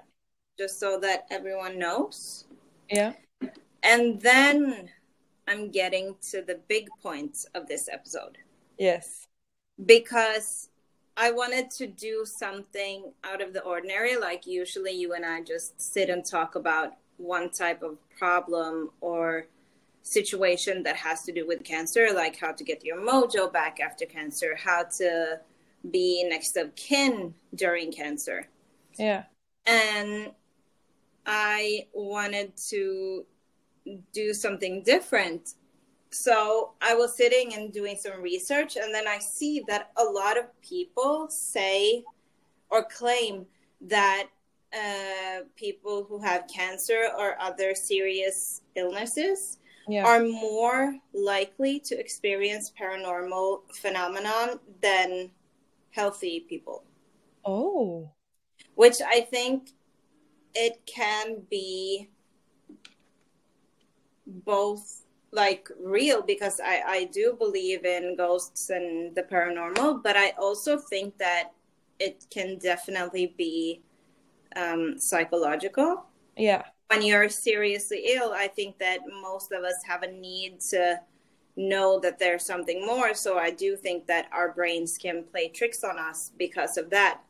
just 0.57 0.79
so 0.79 0.99
that 1.05 1.25
everyone 1.29 1.77
knows 1.77 2.45
Yeah. 2.89 3.13
And 3.83 4.19
then 4.21 4.89
I'm 5.47 5.69
getting 5.71 6.15
to 6.31 6.41
the 6.41 6.57
big 6.67 6.85
point 7.05 7.45
of 7.53 7.67
this 7.67 7.87
episode 7.87 8.37
Yes. 8.77 9.27
because 9.85 10.69
I 11.21 11.31
wanted 11.31 11.69
to 11.71 11.87
do 11.87 12.23
something 12.25 13.11
out 13.25 13.41
of 13.41 13.53
the 13.53 13.61
ordinary. 13.61 14.17
Like, 14.17 14.47
usually, 14.47 14.93
you 14.93 15.13
and 15.13 15.25
I 15.25 15.41
just 15.41 15.79
sit 15.81 16.09
and 16.09 16.23
talk 16.23 16.55
about 16.55 16.93
one 17.17 17.49
type 17.49 17.83
of 17.83 17.97
problem 18.17 18.91
or 19.01 19.47
situation 20.01 20.81
that 20.83 20.95
has 20.95 21.23
to 21.23 21.33
do 21.33 21.45
with 21.45 21.63
cancer, 21.65 22.07
like 22.13 22.39
how 22.39 22.53
to 22.53 22.63
get 22.63 22.85
your 22.85 22.97
mojo 22.97 23.51
back 23.51 23.79
after 23.81 24.05
cancer, 24.05 24.55
how 24.55 24.83
to 24.97 25.39
be 25.91 26.23
next 26.23 26.55
of 26.55 26.73
kin 26.75 27.33
during 27.53 27.91
cancer. 27.91 28.47
Yeah. 28.97 29.23
and 29.65 30.31
I 31.25 31.87
wanted 31.93 32.57
to 32.69 33.25
do 34.13 34.33
something 34.33 34.83
different. 34.83 35.53
So 36.11 36.73
I 36.81 36.95
was 36.95 37.15
sitting 37.15 37.53
and 37.53 37.71
doing 37.71 37.95
some 37.95 38.21
research, 38.21 38.77
and 38.77 38.93
then 38.93 39.07
I 39.07 39.19
see 39.19 39.63
that 39.67 39.91
a 39.97 40.03
lot 40.03 40.37
of 40.37 40.45
people 40.61 41.27
say 41.29 42.03
or 42.69 42.83
claim 42.83 43.45
that 43.81 44.27
uh, 44.73 45.41
people 45.55 46.03
who 46.03 46.19
have 46.21 46.47
cancer 46.47 47.09
or 47.17 47.39
other 47.39 47.73
serious 47.75 48.61
illnesses 48.75 49.57
Yeah. 49.87 50.05
are 50.05 50.21
more 50.23 50.95
likely 51.13 51.79
to 51.79 51.97
experience 51.99 52.71
paranormal 52.79 53.61
phenomenon 53.73 54.59
than 54.81 55.31
healthy 55.91 56.41
people 56.41 56.83
Oh. 57.43 58.11
which 58.75 59.01
I 59.01 59.21
think 59.21 59.71
it 60.53 60.85
can 60.85 61.41
be 61.49 62.09
both 64.27 65.01
like 65.31 65.69
real 65.79 66.21
because 66.21 66.59
I, 66.59 66.81
I 66.87 67.03
do 67.05 67.35
believe 67.37 67.85
in 67.85 68.15
ghosts 68.17 68.69
and 68.69 69.15
the 69.15 69.23
paranormal, 69.23 70.03
but 70.03 70.17
I 70.17 70.31
also 70.39 70.77
think 70.77 71.17
that 71.19 71.51
it 71.99 72.25
can 72.31 72.57
definitely 72.57 73.35
be 73.37 73.81
um, 74.55 74.97
psychological. 74.97 76.05
Yeah. 76.37 76.63
When 76.87 77.03
you're 77.03 77.29
seriously 77.29 78.05
ill, 78.15 78.33
I 78.33 78.47
think 78.47 78.79
that 78.79 79.01
most 79.21 79.51
of 79.51 79.63
us 79.63 79.83
have 79.85 80.03
a 80.03 80.11
need 80.11 80.59
to 80.71 80.99
know 81.55 81.99
that 81.99 82.17
there's 82.19 82.45
something 82.45 82.85
more. 82.85 83.13
So 83.13 83.37
I 83.37 83.51
do 83.51 83.75
think 83.75 84.07
that 84.07 84.29
our 84.31 84.51
brains 84.53 84.97
can 84.97 85.23
play 85.23 85.49
tricks 85.49 85.83
on 85.83 85.99
us 85.99 86.31
because 86.37 86.77
of 86.77 86.89
that 86.91 87.21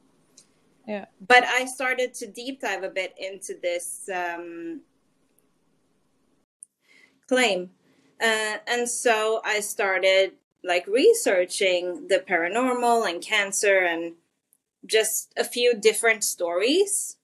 Yeah. 0.88 1.06
but 1.22 1.44
I 1.44 1.66
started 1.66 2.14
to 2.16 2.28
deep 2.28 2.62
dive 2.62 2.84
a 2.84 2.90
bit 2.90 3.14
into 3.18 3.54
this 3.62 4.10
um, 4.14 4.82
claim, 7.28 7.70
uh, 8.22 8.58
and 8.68 8.90
so 8.90 9.42
I 9.44 9.60
started 9.62 10.34
like 10.64 10.88
researching 10.88 12.08
the 12.08 12.20
paranormal 12.20 13.10
and 13.10 13.22
cancer 13.22 13.80
and 13.80 14.14
just 14.86 15.32
a 15.38 15.44
few 15.44 15.74
different 15.74 16.24
stories. 16.24 17.18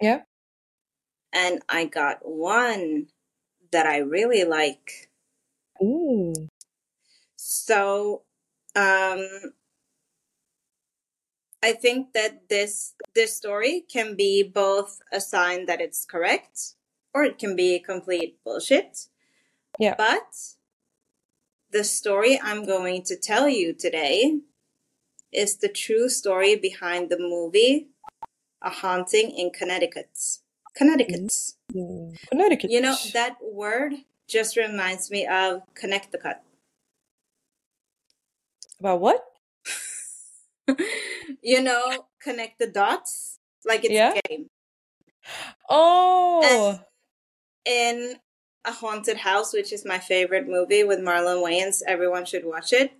Yeah. 0.00 0.22
And 1.32 1.62
I 1.68 1.84
got 1.86 2.20
one 2.22 3.08
that 3.72 3.86
I 3.86 3.98
really 3.98 4.44
like. 4.44 5.10
Ooh. 5.82 6.32
So, 7.36 8.22
um, 8.76 9.28
I 11.62 11.72
think 11.72 12.12
that 12.12 12.48
this 12.50 12.92
this 13.14 13.34
story 13.34 13.84
can 13.90 14.16
be 14.16 14.42
both 14.42 15.00
a 15.10 15.20
sign 15.20 15.66
that 15.66 15.80
it's 15.80 16.04
correct 16.04 16.74
or 17.14 17.24
it 17.24 17.38
can 17.38 17.56
be 17.56 17.78
complete 17.78 18.36
bullshit. 18.44 19.06
Yeah. 19.78 19.94
But 19.96 20.54
the 21.70 21.84
story 21.84 22.40
I'm 22.42 22.64
going 22.64 23.02
to 23.04 23.16
tell 23.16 23.48
you 23.48 23.72
today 23.72 24.40
is 25.32 25.56
the 25.56 25.68
true 25.68 26.08
story 26.08 26.54
behind 26.54 27.10
the 27.10 27.18
movie 27.18 27.88
A 28.62 28.70
Haunting 28.70 29.30
in 29.36 29.50
Connecticut. 29.50 30.10
Connecticut. 30.76 31.32
Mm, 31.74 32.16
Connecticut. 32.30 32.70
You 32.70 32.80
know, 32.80 32.96
that 33.12 33.36
word 33.42 33.94
just 34.28 34.56
reminds 34.56 35.10
me 35.10 35.26
of 35.26 35.62
Connecticut. 35.74 36.38
About 38.80 39.00
what? 39.00 39.24
you 41.42 41.62
know, 41.62 42.06
connect 42.22 42.58
the 42.58 42.66
dots 42.66 43.38
like 43.64 43.84
it's 43.84 43.92
Yeah. 43.94 44.14
a 44.14 44.28
game. 44.28 44.46
Oh. 45.68 46.80
In 47.64 48.16
A 48.64 48.72
Haunted 48.72 49.18
House, 49.18 49.52
which 49.52 49.72
is 49.72 49.84
my 49.84 49.98
favorite 49.98 50.48
movie 50.48 50.84
with 50.84 50.98
Marlon 51.00 51.42
Wayans, 51.44 51.82
everyone 51.86 52.24
should 52.24 52.44
watch 52.44 52.72
it. 52.72 52.92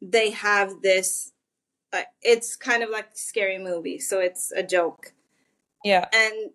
They 0.00 0.30
have 0.30 0.80
this, 0.82 1.32
uh, 1.92 2.02
it's 2.22 2.56
kind 2.56 2.82
of 2.82 2.90
like 2.90 3.06
a 3.14 3.16
scary 3.16 3.58
movie, 3.58 3.98
so 3.98 4.18
it's 4.20 4.50
a 4.52 4.62
joke. 4.62 5.12
yeah. 5.84 6.06
And 6.12 6.50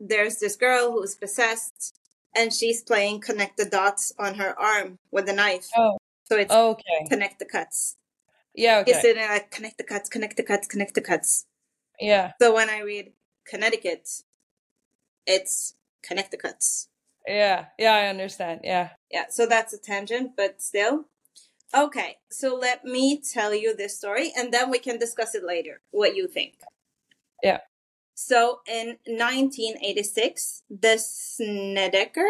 there's 0.00 0.38
this 0.38 0.56
girl 0.56 0.92
who's 0.92 1.14
possessed, 1.14 1.94
and 2.36 2.52
she's 2.52 2.82
playing 2.82 3.20
connect 3.20 3.56
the 3.56 3.64
dots 3.64 4.12
on 4.18 4.34
her 4.34 4.58
arm 4.58 4.98
with 5.10 5.28
a 5.28 5.32
knife. 5.32 5.68
Oh. 5.76 5.96
So 6.24 6.36
it's 6.36 6.52
Okay. 6.52 7.06
connect 7.08 7.38
the 7.38 7.44
cuts. 7.46 7.96
Yeah. 8.54 8.80
It's 8.80 8.90
Okay. 8.90 9.00
sitting 9.00 9.22
there 9.22 9.28
like 9.32 9.50
connect 9.50 9.78
the 9.78 9.84
cuts, 9.84 10.08
connect 10.10 10.36
the 10.36 10.42
cuts, 10.42 10.66
connect 10.66 10.94
the 10.94 11.00
cuts. 11.00 11.46
Yeah. 12.00 12.32
So 12.42 12.52
when 12.52 12.68
I 12.68 12.80
read 12.80 13.12
Connecticut, 13.46 14.08
it's 15.26 15.74
Connecticut. 16.02 16.64
Yeah. 17.26 17.66
Yeah. 17.78 17.94
I 17.94 18.08
understand. 18.08 18.60
Yeah. 18.64 18.90
Yeah, 19.10 19.24
so 19.30 19.46
that's 19.46 19.72
a 19.72 19.78
tangent, 19.78 20.32
but 20.36 20.60
still. 20.60 21.06
Okay, 21.74 22.18
so 22.30 22.54
let 22.54 22.84
me 22.84 23.20
tell 23.20 23.52
you 23.52 23.74
this 23.74 23.96
story 23.96 24.32
and 24.36 24.52
then 24.52 24.70
we 24.70 24.78
can 24.78 24.98
discuss 24.98 25.34
it 25.34 25.44
later, 25.44 25.80
what 25.90 26.14
you 26.14 26.28
think. 26.28 26.54
Yeah. 27.42 27.60
So 28.14 28.60
in 28.66 28.98
1986, 29.06 30.62
the 30.70 30.98
Snedeker, 30.98 32.28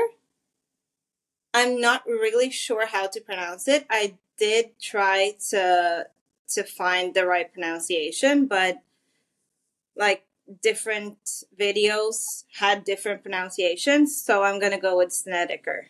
I'm 1.52 1.78
not 1.78 2.06
really 2.06 2.50
sure 2.50 2.86
how 2.86 3.06
to 3.06 3.20
pronounce 3.20 3.68
it. 3.68 3.86
I 3.90 4.16
did 4.38 4.78
try 4.80 5.34
to 5.50 6.06
to 6.48 6.62
find 6.62 7.14
the 7.14 7.26
right 7.26 7.52
pronunciation, 7.52 8.46
but 8.46 8.82
like 9.96 10.24
different 10.62 11.18
videos 11.58 12.44
had 12.58 12.84
different 12.84 13.22
pronunciations, 13.22 14.20
so 14.20 14.42
I'm 14.42 14.60
gonna 14.60 14.80
go 14.80 14.98
with 14.98 15.12
Snedeker. 15.12 15.88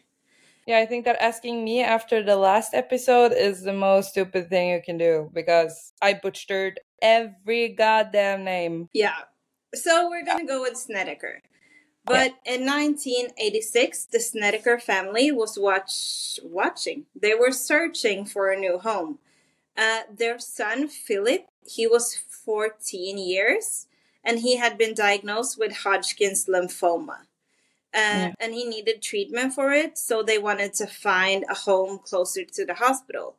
Yeah, 0.66 0.78
I 0.78 0.86
think 0.86 1.04
that 1.04 1.20
asking 1.20 1.62
me 1.62 1.82
after 1.82 2.22
the 2.22 2.36
last 2.36 2.72
episode 2.72 3.32
is 3.32 3.62
the 3.62 3.72
most 3.72 4.10
stupid 4.10 4.48
thing 4.48 4.70
you 4.70 4.80
can 4.82 4.96
do 4.96 5.30
because 5.34 5.92
I 6.00 6.14
butchered 6.14 6.80
every 7.02 7.68
goddamn 7.68 8.44
name. 8.44 8.88
Yeah. 8.92 9.28
So 9.74 10.08
we're 10.08 10.24
gonna 10.24 10.46
go 10.46 10.62
with 10.62 10.76
Snedeker. 10.76 11.42
But 12.06 12.34
in 12.44 12.66
1986, 12.66 14.06
the 14.06 14.20
Snedeker 14.20 14.78
family 14.78 15.32
was 15.32 15.58
watch 15.58 16.38
watching. 16.42 17.06
They 17.18 17.34
were 17.34 17.50
searching 17.50 18.26
for 18.26 18.50
a 18.50 18.58
new 18.58 18.78
home. 18.78 19.18
Uh, 19.76 20.02
their 20.14 20.38
son 20.38 20.88
Philip, 20.88 21.46
he 21.66 21.86
was 21.86 22.14
14 22.14 23.16
years, 23.16 23.86
and 24.24 24.38
he 24.40 24.56
had 24.56 24.78
been 24.78 24.94
diagnosed 24.94 25.58
with 25.58 25.72
Hodgkin's 25.84 26.46
lymphoma. 26.46 27.18
Uh, 27.92 28.18
Yeah. 28.20 28.32
And 28.40 28.54
he 28.54 28.64
needed 28.64 29.02
treatment 29.02 29.52
for 29.54 29.72
it, 29.72 29.98
so 29.98 30.22
they 30.22 30.38
wanted 30.38 30.74
to 30.74 30.86
find 30.86 31.44
a 31.48 31.54
home 31.54 31.98
closer 31.98 32.44
to 32.44 32.64
the 32.64 32.74
hospital. 32.74 33.36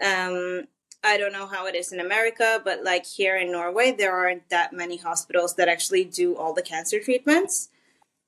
Um, 0.00 0.66
I 1.04 1.16
don't 1.18 1.32
know 1.32 1.46
how 1.46 1.66
it 1.66 1.74
is 1.76 1.92
in 1.92 2.00
America, 2.00 2.60
but 2.64 2.82
like 2.82 3.06
here 3.06 3.36
in 3.36 3.52
Norway, 3.52 3.92
there 3.92 4.16
aren't 4.16 4.48
that 4.48 4.72
many 4.72 4.96
hospitals 4.96 5.54
that 5.56 5.68
actually 5.68 6.04
do 6.04 6.34
all 6.36 6.54
the 6.54 6.62
cancer 6.62 6.98
treatments. 6.98 7.68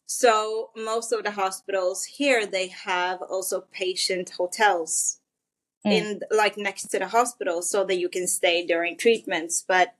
So 0.05 0.71
most 0.77 1.11
of 1.11 1.25
the 1.25 1.33
hospitals 1.33 2.05
here 2.05 2.47
they 2.47 2.69
have 2.69 3.21
also 3.23 3.63
patient 3.73 4.31
hotels 4.39 5.19
Mm. 5.85 5.93
in 5.93 6.21
like 6.31 6.57
next 6.57 6.89
to 6.89 6.99
the 6.99 7.09
hospital 7.09 7.63
so 7.63 7.85
that 7.85 7.97
you 7.97 8.09
can 8.09 8.27
stay 8.27 8.67
during 8.67 8.97
treatments, 8.97 9.65
but 9.67 9.95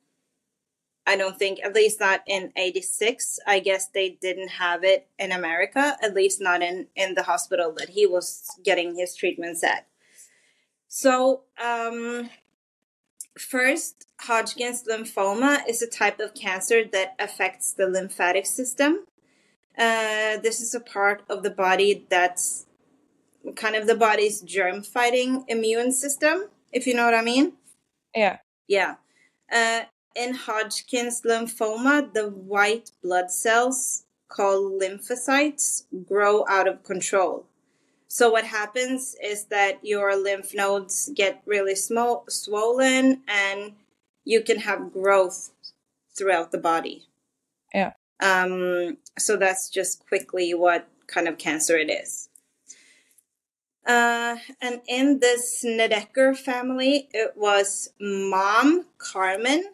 I 1.07 1.17
don't 1.17 1.39
think 1.39 1.61
at 1.63 1.75
least 1.75 2.01
not 2.01 2.23
in 2.27 2.53
86. 2.57 3.39
I 3.47 3.61
guess 3.61 3.89
they 3.89 4.19
didn't 4.21 4.49
have 4.49 4.83
it 4.85 5.07
in 5.19 5.33
America, 5.33 5.97
at 6.03 6.15
least 6.15 6.41
not 6.41 6.63
in 6.63 6.89
in 6.97 7.15
the 7.15 7.23
hospital 7.25 7.73
that 7.79 7.91
he 7.91 8.07
was 8.07 8.45
getting 8.65 8.97
his 8.97 9.15
treatments 9.15 9.63
at. 9.63 9.87
So, 10.89 11.43
um 11.63 12.31
First, 13.39 14.07
Hodgkin's 14.21 14.85
lymphoma 14.85 15.61
is 15.69 15.83
a 15.83 15.87
type 15.87 16.21
of 16.21 16.35
cancer 16.35 16.85
that 16.85 17.15
affects 17.19 17.73
the 17.73 17.87
lymphatic 17.87 18.47
system. 18.47 19.05
Uh, 19.77 20.39
this 20.39 20.61
is 20.61 20.75
a 20.75 20.81
part 20.81 21.23
of 21.29 21.43
the 21.43 21.51
body 21.51 22.07
that's 22.09 22.65
kind 23.55 23.77
of 23.77 23.87
the 23.87 23.95
body's 23.95 24.41
germ 24.41 24.83
fighting 24.83 25.45
immune 25.49 25.93
system, 25.93 26.47
if 26.73 26.87
you 26.87 26.95
know 26.95 27.05
what 27.05 27.15
I 27.15 27.21
mean. 27.21 27.53
Yeah. 28.15 28.39
Yeah. 28.67 28.95
Uh, 29.53 29.83
in 30.17 30.35
Hodgkin's 30.35 31.23
lymphoma, 31.23 32.13
the 32.13 32.29
white 32.29 32.91
blood 33.03 33.31
cells 33.31 34.05
called 34.29 34.81
lymphocytes 34.81 35.85
grow 36.07 36.45
out 36.49 36.67
of 36.67 36.83
control. 36.83 37.47
So 38.09 38.31
what 38.31 38.45
happens 38.45 39.17
is 39.23 39.45
that 39.47 39.79
your 39.83 40.17
lymph 40.17 40.55
nodes 40.55 41.11
get 41.15 41.43
really 41.45 41.75
small, 41.75 42.25
swollen, 42.29 43.23
and 43.29 43.73
you 44.25 44.43
can 44.43 44.61
have 44.61 44.93
growth 44.93 45.51
throughout 46.17 46.51
the 46.51 46.59
body. 46.59 47.05
Yeah. 47.75 47.93
Um, 48.21 48.97
so 49.19 49.37
that's 49.37 49.69
just 49.69 50.07
quickly 50.07 50.55
what 50.55 50.89
kind 51.07 51.29
of 51.29 51.39
cancer 51.39 51.77
it 51.77 51.91
is. 51.91 52.29
Uh, 53.87 54.37
and 54.61 54.81
in 54.89 55.21
this 55.21 55.61
Snedeker 55.61 56.35
family, 56.35 57.09
it 57.13 57.35
was 57.37 57.91
mom 58.01 58.87
Carmen, 58.99 59.65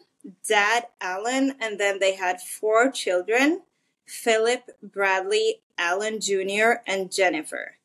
dad 0.47 0.87
Alan, 1.01 1.55
and 1.59 1.79
then 1.79 1.99
they 1.99 2.15
had 2.15 2.41
four 2.41 2.91
children: 2.91 3.63
Philip, 4.05 4.69
Bradley, 4.81 5.61
Alan 5.77 6.19
Jr., 6.19 6.81
and 6.85 7.11
Jennifer. 7.11 7.77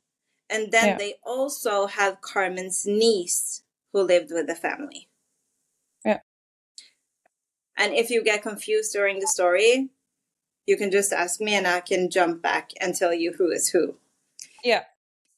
And 0.50 0.72
then 0.72 0.88
Yeah. 0.88 0.98
they 0.98 1.14
also 1.24 1.86
have 1.86 2.20
Carmen's 2.20 2.86
niece 2.86 3.62
who 3.92 4.02
lived 4.02 4.30
with 4.32 4.46
the 4.46 4.54
family. 4.54 5.08
Yeah. 6.04 6.20
And 7.76 7.94
if 7.94 8.10
you 8.10 8.22
get 8.22 8.42
confused 8.42 8.92
during 8.92 9.20
the 9.20 9.26
story, 9.26 9.90
you 10.66 10.76
can 10.76 10.90
just 10.90 11.12
ask 11.12 11.40
me 11.40 11.54
and 11.54 11.66
I 11.66 11.80
can 11.80 12.10
jump 12.10 12.42
back 12.42 12.72
and 12.80 12.94
tell 12.94 13.14
you 13.14 13.32
who 13.32 13.50
is 13.50 13.70
who. 13.70 13.96
Yeah. 14.62 14.84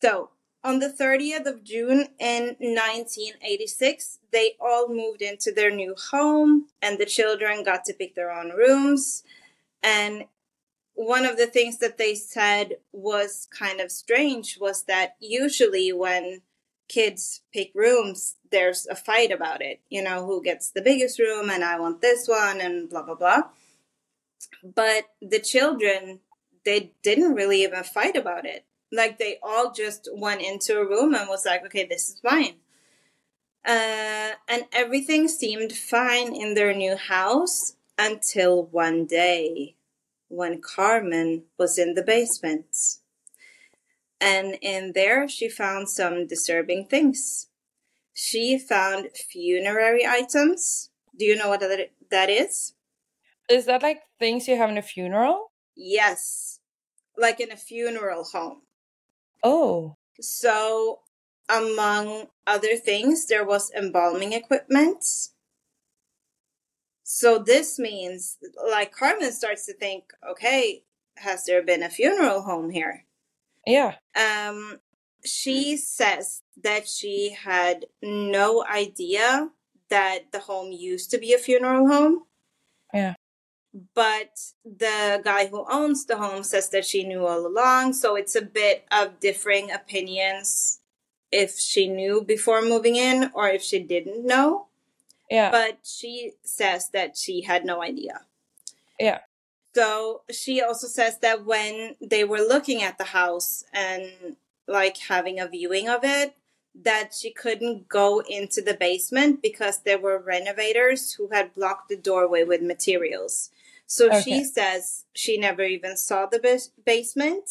So, 0.02 0.30
on 0.62 0.78
the 0.78 0.88
30th 0.88 1.46
of 1.46 1.64
June 1.64 2.08
in 2.18 2.56
1986, 2.58 4.18
they 4.30 4.56
all 4.60 4.88
moved 4.88 5.22
into 5.22 5.52
their 5.52 5.70
new 5.70 5.94
home 6.10 6.66
and 6.82 6.98
the 6.98 7.06
children 7.06 7.64
got 7.64 7.84
to 7.86 7.94
pick 7.94 8.14
their 8.14 8.30
own 8.30 8.50
rooms. 8.50 9.22
And 9.82 10.26
one 10.94 11.24
of 11.24 11.38
the 11.38 11.46
things 11.46 11.78
that 11.78 11.96
they 11.96 12.14
said 12.14 12.76
was 12.92 13.48
kind 13.56 13.80
of 13.80 13.90
strange 13.90 14.58
was 14.60 14.84
that 14.84 15.16
usually 15.18 15.92
when 15.92 16.42
kids 16.88 17.40
pick 17.54 17.70
rooms, 17.74 18.36
there's 18.50 18.86
a 18.86 18.94
fight 18.94 19.32
about 19.32 19.62
it. 19.62 19.80
You 19.88 20.02
know, 20.02 20.26
who 20.26 20.42
gets 20.42 20.70
the 20.70 20.82
biggest 20.82 21.18
room 21.18 21.48
and 21.48 21.64
I 21.64 21.80
want 21.80 22.02
this 22.02 22.28
one 22.28 22.60
and 22.60 22.90
blah, 22.90 23.02
blah, 23.02 23.14
blah. 23.14 23.42
But 24.62 25.04
the 25.22 25.40
children, 25.40 26.20
they 26.66 26.92
didn't 27.02 27.34
really 27.34 27.62
even 27.62 27.82
fight 27.82 28.16
about 28.16 28.44
it. 28.44 28.66
Like 28.92 29.18
they 29.18 29.38
all 29.42 29.72
just 29.72 30.08
went 30.12 30.42
into 30.42 30.78
a 30.78 30.86
room 30.86 31.14
and 31.14 31.28
was 31.28 31.44
like, 31.46 31.64
okay, 31.66 31.86
this 31.86 32.08
is 32.08 32.20
mine. 32.24 32.56
Uh, 33.64 34.32
and 34.48 34.64
everything 34.72 35.28
seemed 35.28 35.72
fine 35.72 36.34
in 36.34 36.54
their 36.54 36.74
new 36.74 36.96
house 36.96 37.76
until 37.98 38.64
one 38.64 39.04
day 39.04 39.76
when 40.28 40.60
Carmen 40.60 41.44
was 41.58 41.78
in 41.78 41.94
the 41.94 42.02
basement. 42.02 42.74
And 44.20 44.58
in 44.60 44.92
there, 44.94 45.28
she 45.28 45.48
found 45.48 45.88
some 45.88 46.26
disturbing 46.26 46.86
things. 46.86 47.48
She 48.14 48.58
found 48.58 49.08
funerary 49.14 50.06
items. 50.06 50.90
Do 51.16 51.24
you 51.24 51.36
know 51.36 51.48
what 51.48 51.60
that- 51.60 51.92
that 52.10 52.30
is? 52.30 52.74
Is 53.48 53.64
that 53.66 53.82
like 53.82 54.02
things 54.18 54.46
you 54.46 54.56
have 54.56 54.70
in 54.70 54.78
a 54.78 54.82
funeral? 54.82 55.52
Yes, 55.74 56.60
like 57.16 57.40
in 57.40 57.50
a 57.50 57.56
funeral 57.56 58.24
home. 58.24 58.62
Oh. 59.42 59.96
So, 60.20 61.00
among 61.48 62.26
other 62.46 62.76
things, 62.76 63.26
there 63.26 63.44
was 63.44 63.70
embalming 63.76 64.32
equipment. 64.32 65.04
So, 67.02 67.38
this 67.38 67.78
means, 67.78 68.38
like, 68.70 68.92
Carmen 68.92 69.32
starts 69.32 69.66
to 69.66 69.72
think, 69.72 70.12
okay, 70.28 70.82
has 71.16 71.44
there 71.44 71.62
been 71.62 71.82
a 71.82 71.90
funeral 71.90 72.42
home 72.42 72.70
here? 72.70 73.04
Yeah. 73.66 73.96
Um, 74.14 74.80
she 75.24 75.76
says 75.76 76.42
that 76.62 76.88
she 76.88 77.36
had 77.42 77.86
no 78.02 78.64
idea 78.64 79.50
that 79.90 80.32
the 80.32 80.40
home 80.40 80.72
used 80.72 81.10
to 81.10 81.18
be 81.18 81.34
a 81.34 81.38
funeral 81.38 81.88
home. 81.88 82.22
Yeah. 82.94 83.14
But 83.94 84.52
the 84.64 85.20
guy 85.22 85.46
who 85.46 85.64
owns 85.70 86.06
the 86.06 86.16
home 86.16 86.42
says 86.42 86.70
that 86.70 86.84
she 86.84 87.04
knew 87.04 87.26
all 87.26 87.46
along. 87.46 87.92
So 87.92 88.16
it's 88.16 88.34
a 88.34 88.42
bit 88.42 88.84
of 88.90 89.20
differing 89.20 89.70
opinions 89.70 90.80
if 91.30 91.56
she 91.58 91.86
knew 91.86 92.22
before 92.22 92.62
moving 92.62 92.96
in 92.96 93.30
or 93.34 93.48
if 93.48 93.62
she 93.62 93.78
didn't 93.78 94.26
know. 94.26 94.66
Yeah. 95.30 95.50
But 95.52 95.78
she 95.84 96.32
says 96.42 96.90
that 96.92 97.16
she 97.16 97.42
had 97.42 97.64
no 97.64 97.82
idea. 97.82 98.22
yeah. 98.98 99.20
So 99.72 100.22
she 100.30 100.60
also 100.60 100.88
says 100.88 101.18
that 101.18 101.44
when 101.46 101.94
they 102.00 102.24
were 102.24 102.40
looking 102.40 102.82
at 102.82 102.98
the 102.98 103.04
house 103.04 103.62
and 103.72 104.36
like 104.66 104.98
having 104.98 105.38
a 105.38 105.46
viewing 105.46 105.88
of 105.88 106.00
it, 106.02 106.34
that 106.74 107.14
she 107.14 107.30
couldn't 107.30 107.88
go 107.88 108.20
into 108.28 108.62
the 108.62 108.74
basement 108.74 109.42
because 109.42 109.82
there 109.82 109.98
were 109.98 110.18
renovators 110.18 111.12
who 111.12 111.28
had 111.30 111.54
blocked 111.54 111.88
the 111.88 111.96
doorway 111.96 112.42
with 112.44 112.62
materials. 112.62 113.50
So 113.90 114.06
Okay. 114.06 114.20
she 114.22 114.44
says 114.44 115.04
she 115.16 115.36
never 115.36 115.64
even 115.64 115.96
saw 115.96 116.26
the 116.26 116.38
bas- 116.38 116.70
basement 116.86 117.50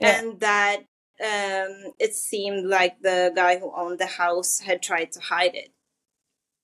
Yeah. 0.00 0.18
and 0.20 0.40
that 0.40 0.78
um, 1.20 1.92
it 1.98 2.14
seemed 2.14 2.64
like 2.66 3.02
the 3.02 3.30
guy 3.36 3.58
who 3.58 3.70
owned 3.76 3.98
the 3.98 4.06
house 4.06 4.60
had 4.60 4.80
tried 4.82 5.12
to 5.12 5.20
hide 5.20 5.54
it. 5.54 5.70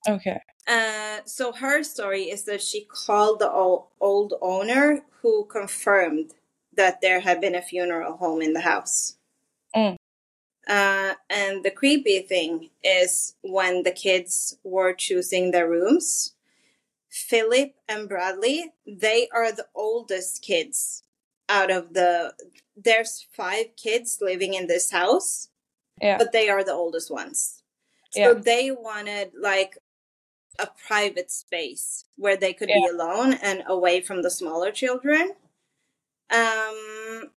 Okay. 0.09 0.39
Uh, 0.65 1.19
so 1.25 1.51
her 1.51 1.83
story 1.83 2.23
is 2.31 2.45
that 2.45 2.63
she 2.63 2.85
called 3.05 3.37
the 3.37 3.51
o- 3.51 3.89
old 4.01 4.33
owner 4.41 5.03
who 5.21 5.45
confirmed 5.45 6.33
that 6.73 6.99
there 7.01 7.19
had 7.19 7.39
been 7.39 7.53
a 7.53 7.61
funeral 7.61 8.17
home 8.17 8.41
in 8.41 8.53
the 8.53 8.61
house. 8.61 9.17
Mm. 9.75 9.95
Uh, 10.67 11.13
and 11.29 11.63
the 11.63 11.71
creepy 11.71 12.19
thing 12.21 12.71
is 12.83 13.35
when 13.43 13.83
the 13.83 13.91
kids 13.91 14.57
were 14.63 14.91
choosing 14.93 15.51
their 15.51 15.69
rooms, 15.69 16.33
Philip 17.17 17.73
and 17.89 18.07
Bradley, 18.07 18.73
they 18.85 19.27
are 19.33 19.51
the 19.51 19.67
oldest 19.73 20.41
kids 20.43 21.03
out 21.49 21.71
of 21.71 21.93
the. 21.93 22.33
There's 22.75 23.27
five 23.33 23.75
kids 23.75 24.19
living 24.21 24.53
in 24.53 24.67
this 24.67 24.91
house, 24.91 25.49
Yeah. 26.01 26.17
but 26.17 26.31
they 26.31 26.49
are 26.49 26.63
the 26.63 26.73
oldest 26.73 27.09
ones. 27.09 27.63
So 28.11 28.19
Yeah. 28.19 28.33
they 28.33 28.71
wanted 28.71 29.31
like 29.39 29.77
a 30.59 30.67
private 30.87 31.31
space 31.31 32.05
where 32.15 32.37
they 32.37 32.53
could 32.53 32.67
be 32.67 32.85
alone 32.85 33.33
and 33.33 33.63
away 33.67 34.01
from 34.01 34.21
the 34.21 34.31
smaller 34.31 34.71
children. 34.71 35.35
Um, 36.29 37.31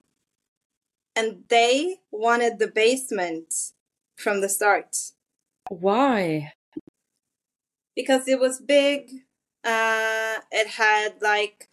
and 1.16 1.44
they 1.48 2.00
wanted 2.10 2.58
the 2.58 2.68
basement 2.68 3.72
from 4.16 4.40
the 4.40 4.48
start 4.48 4.96
Why? 5.68 6.52
because 7.94 8.28
it 8.28 8.38
was 8.38 8.60
big. 8.60 9.10
Uh, 9.68 10.40
it 10.50 10.66
had 10.66 11.20
like 11.20 11.68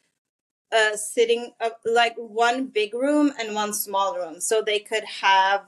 a 0.73 0.97
sitting, 0.97 1.53
uh, 1.61 1.69
like 1.85 2.15
one 2.17 2.65
big 2.67 2.93
room 2.93 3.31
and 3.39 3.55
one 3.55 3.73
small 3.73 4.17
room, 4.17 4.41
so 4.41 4.61
they 4.61 4.79
could 4.79 5.05
have 5.05 5.63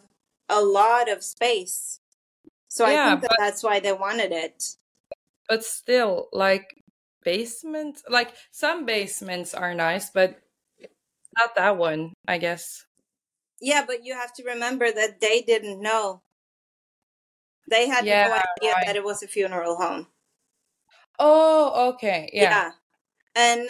a 0.49 0.61
lot 0.61 1.09
of 1.09 1.23
space. 1.23 2.01
So 2.67 2.85
I 2.85 2.95
think 2.95 3.21
that 3.21 3.37
that's 3.39 3.63
why 3.63 3.79
they 3.79 3.93
wanted 3.93 4.33
it. 4.33 4.75
But 5.47 5.63
still, 5.63 6.27
like 6.33 6.83
basements, 7.23 8.03
like 8.09 8.33
some 8.51 8.85
basements 8.85 9.53
are 9.53 9.73
nice, 9.73 10.09
but 10.09 10.37
not 11.37 11.55
that 11.55 11.77
one, 11.77 12.11
I 12.27 12.39
guess. 12.39 12.85
Yeah, 13.61 13.85
but 13.87 14.03
you 14.03 14.15
have 14.15 14.33
to 14.33 14.43
remember 14.43 14.91
that 14.91 15.21
they 15.21 15.43
didn't 15.43 15.81
know. 15.81 16.21
They 17.69 17.87
had 17.87 18.03
no 18.03 18.11
idea 18.11 18.73
right. 18.73 18.85
that 18.85 18.97
it 18.97 19.03
was 19.05 19.23
a 19.23 19.27
funeral 19.27 19.77
home. 19.77 20.07
Oh, 21.19 21.91
okay. 21.93 22.29
Yeah. 22.33 22.71
And 23.35 23.69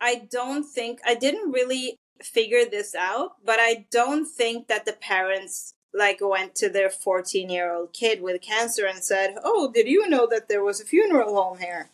I 0.00 0.26
don't 0.30 0.64
think, 0.64 1.00
I 1.06 1.14
didn't 1.14 1.52
really 1.52 1.96
figure 2.22 2.64
this 2.64 2.94
out, 2.94 3.32
but 3.44 3.58
I 3.60 3.86
don't 3.90 4.26
think 4.26 4.68
that 4.68 4.86
the 4.86 4.92
parents 4.92 5.74
like 5.92 6.18
went 6.20 6.54
to 6.54 6.68
their 6.68 6.90
14 6.90 7.50
year 7.50 7.72
old 7.72 7.92
kid 7.92 8.22
with 8.22 8.40
cancer 8.42 8.86
and 8.86 9.02
said, 9.02 9.36
Oh, 9.42 9.70
did 9.72 9.88
you 9.88 10.08
know 10.08 10.26
that 10.30 10.48
there 10.48 10.62
was 10.62 10.80
a 10.80 10.84
funeral 10.84 11.34
home 11.34 11.58
here? 11.58 11.90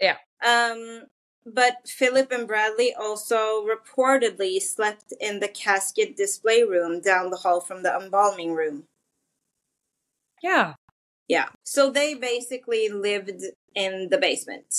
Yeah. 0.00 0.16
Um, 0.44 1.02
but 1.44 1.86
Philip 1.86 2.32
and 2.32 2.46
Bradley 2.46 2.94
also 2.94 3.66
reportedly 3.66 4.60
slept 4.60 5.12
in 5.20 5.40
the 5.40 5.48
casket 5.48 6.16
display 6.16 6.62
room 6.62 7.00
down 7.00 7.30
the 7.30 7.38
hall 7.38 7.60
from 7.60 7.82
the 7.82 7.94
embalming 7.94 8.54
room. 8.54 8.84
Yeah. 10.42 10.74
Yeah. 11.30 11.50
So 11.62 11.92
they 11.92 12.14
basically 12.14 12.88
lived 12.88 13.44
in 13.76 14.08
the 14.10 14.18
basement. 14.18 14.74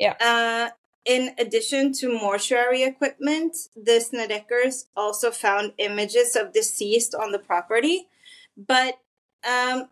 Yeah. 0.00 0.14
Uh, 0.20 0.70
in 1.04 1.30
addition 1.38 1.92
to 2.00 2.12
mortuary 2.12 2.82
equipment, 2.82 3.56
the 3.76 4.04
Snedekers 4.04 4.86
also 4.96 5.30
found 5.30 5.74
images 5.78 6.34
of 6.34 6.52
deceased 6.52 7.14
on 7.14 7.30
the 7.30 7.38
property. 7.38 8.08
But 8.56 8.98
um, 9.48 9.90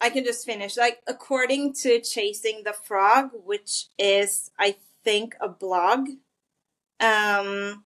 I 0.00 0.10
can 0.10 0.22
just 0.22 0.46
finish. 0.46 0.76
Like, 0.76 1.00
according 1.08 1.74
to 1.82 2.00
Chasing 2.00 2.62
the 2.64 2.72
Frog, 2.72 3.30
which 3.32 3.86
is, 3.98 4.52
I 4.60 4.76
think, 5.02 5.34
a 5.40 5.48
blog, 5.48 6.08
um, 7.00 7.82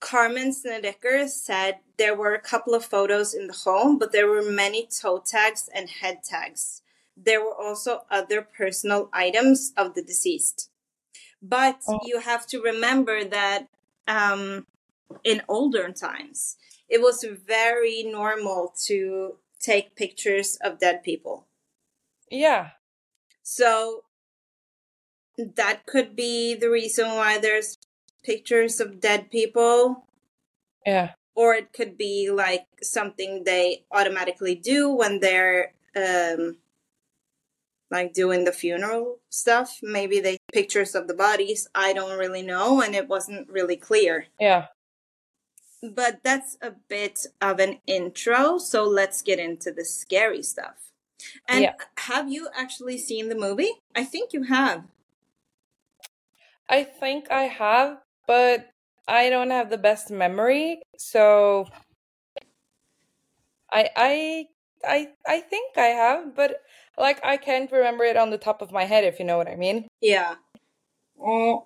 Carmen 0.00 0.52
Snedeker 0.52 1.28
said 1.28 1.78
there 1.98 2.14
were 2.16 2.34
a 2.34 2.40
couple 2.40 2.74
of 2.74 2.84
photos 2.84 3.34
in 3.34 3.46
the 3.48 3.52
home, 3.52 3.98
but 3.98 4.12
there 4.12 4.28
were 4.28 4.42
many 4.42 4.86
toe 4.86 5.18
tags 5.24 5.68
and 5.74 5.88
head 5.90 6.22
tags. 6.24 6.82
There 7.16 7.42
were 7.44 7.54
also 7.54 8.02
other 8.10 8.42
personal 8.42 9.10
items 9.12 9.72
of 9.76 9.94
the 9.94 10.02
deceased. 10.02 10.70
But 11.42 11.80
Oh. 11.88 12.00
you 12.04 12.20
have 12.20 12.46
to 12.48 12.60
remember 12.62 13.24
that 13.24 13.68
um, 14.06 14.66
in 15.24 15.42
older 15.48 15.92
times, 15.92 16.56
it 16.88 17.00
was 17.02 17.24
very 17.24 18.02
normal 18.04 18.72
to 18.86 19.38
take 19.60 19.96
pictures 19.96 20.56
of 20.62 20.78
dead 20.78 21.02
people. 21.02 21.46
Yeah. 22.30 22.70
So 23.42 24.04
that 25.36 25.86
could 25.86 26.16
be 26.16 26.54
the 26.54 26.70
reason 26.70 27.08
why 27.14 27.38
there's 27.38 27.76
pictures 28.24 28.80
of 28.80 29.00
dead 29.00 29.30
people 29.30 30.06
Yeah. 30.86 31.14
Or 31.38 31.54
it 31.54 31.72
could 31.72 31.96
be 31.96 32.30
like 32.44 32.66
something 32.82 33.44
they 33.44 33.84
automatically 33.92 34.56
do 34.56 34.80
when 35.00 35.20
they're 35.20 35.72
um 35.96 36.56
like 37.90 38.12
doing 38.12 38.44
the 38.44 38.52
funeral 38.52 39.18
stuff. 39.30 39.78
Maybe 39.82 40.20
they 40.20 40.36
pictures 40.52 40.94
of 40.94 41.06
the 41.08 41.14
bodies. 41.14 41.68
I 41.74 41.92
don't 41.92 42.18
really 42.18 42.42
know 42.42 42.82
and 42.82 42.94
it 42.94 43.08
wasn't 43.08 43.48
really 43.48 43.76
clear. 43.76 44.26
Yeah. 44.40 44.66
but 46.02 46.14
that's 46.24 46.58
a 46.60 46.72
bit 46.88 47.26
of 47.40 47.60
an 47.60 47.78
intro 47.86 48.58
so 48.58 48.80
let's 49.00 49.22
get 49.22 49.38
into 49.38 49.70
the 49.70 49.84
scary 49.84 50.42
stuff. 50.42 50.78
And 51.48 51.62
Yeah. 51.62 51.74
have 52.10 52.26
you 52.34 52.48
actually 52.62 52.98
seen 52.98 53.28
the 53.28 53.36
movie? 53.46 53.72
I 53.94 54.02
think 54.12 54.32
you 54.32 54.42
have. 54.58 54.80
I 56.68 56.82
think 56.84 57.30
I 57.30 57.44
have, 57.44 57.90
but 58.26 58.70
I 59.08 59.30
don't 59.30 59.50
have 59.50 59.70
the 59.70 59.78
best 59.78 60.10
memory, 60.10 60.82
so 60.98 61.66
I 63.72 63.88
I 63.96 64.46
I 64.84 65.08
I 65.26 65.40
think 65.40 65.78
I 65.78 65.86
have, 65.86 66.36
but 66.36 66.62
like 66.98 67.24
I 67.24 67.38
can't 67.38 67.72
remember 67.72 68.04
it 68.04 68.16
on 68.16 68.30
the 68.30 68.38
top 68.38 68.62
of 68.62 68.70
my 68.70 68.84
head 68.84 69.04
if 69.04 69.18
you 69.18 69.24
know 69.24 69.38
what 69.38 69.48
I 69.48 69.56
mean. 69.56 69.88
Yeah. 70.00 70.34
Mm. 71.18 71.64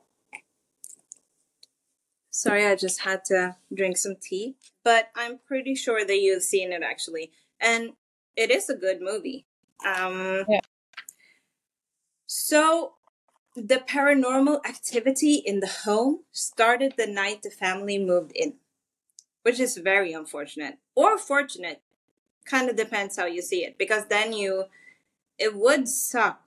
Sorry, 2.31 2.67
I 2.67 2.77
just 2.77 3.03
had 3.03 3.25
to 3.27 3.57
drink 3.75 3.97
some 3.99 4.17
tea. 4.17 4.57
But 4.85 5.11
I'm 5.15 5.39
pretty 5.39 5.75
sure 5.75 6.05
that 6.05 6.17
you've 6.21 6.43
seen 6.43 6.73
it 6.73 6.83
actually. 6.83 7.31
And 7.61 7.93
it 8.37 8.51
is 8.51 8.71
a 8.71 8.75
good 8.75 9.01
movie. 9.03 9.47
Um, 9.85 10.45
Yeah. 10.49 10.61
So, 12.27 12.95
the 13.55 13.79
paranormal 13.79 14.65
activity 14.67 15.37
in 15.37 15.61
the 15.61 15.69
home 15.85 16.21
started 16.33 16.95
the 16.97 17.07
night 17.07 17.43
the 17.43 17.51
family 17.51 17.99
moved 17.99 18.33
in, 18.35 18.55
which 19.43 19.61
is 19.61 19.77
very 19.79 20.13
unfortunate 20.13 20.79
or 20.95 21.19
fortunate. 21.19 21.83
Kind 22.47 22.71
of 22.71 22.77
depends 22.77 23.17
how 23.17 23.27
you 23.27 23.43
see 23.43 23.65
it, 23.65 23.79
because 23.79 24.07
then 24.09 24.33
you, 24.33 24.67
it 25.39 25.55
would 25.57 25.89
suck 25.89 26.41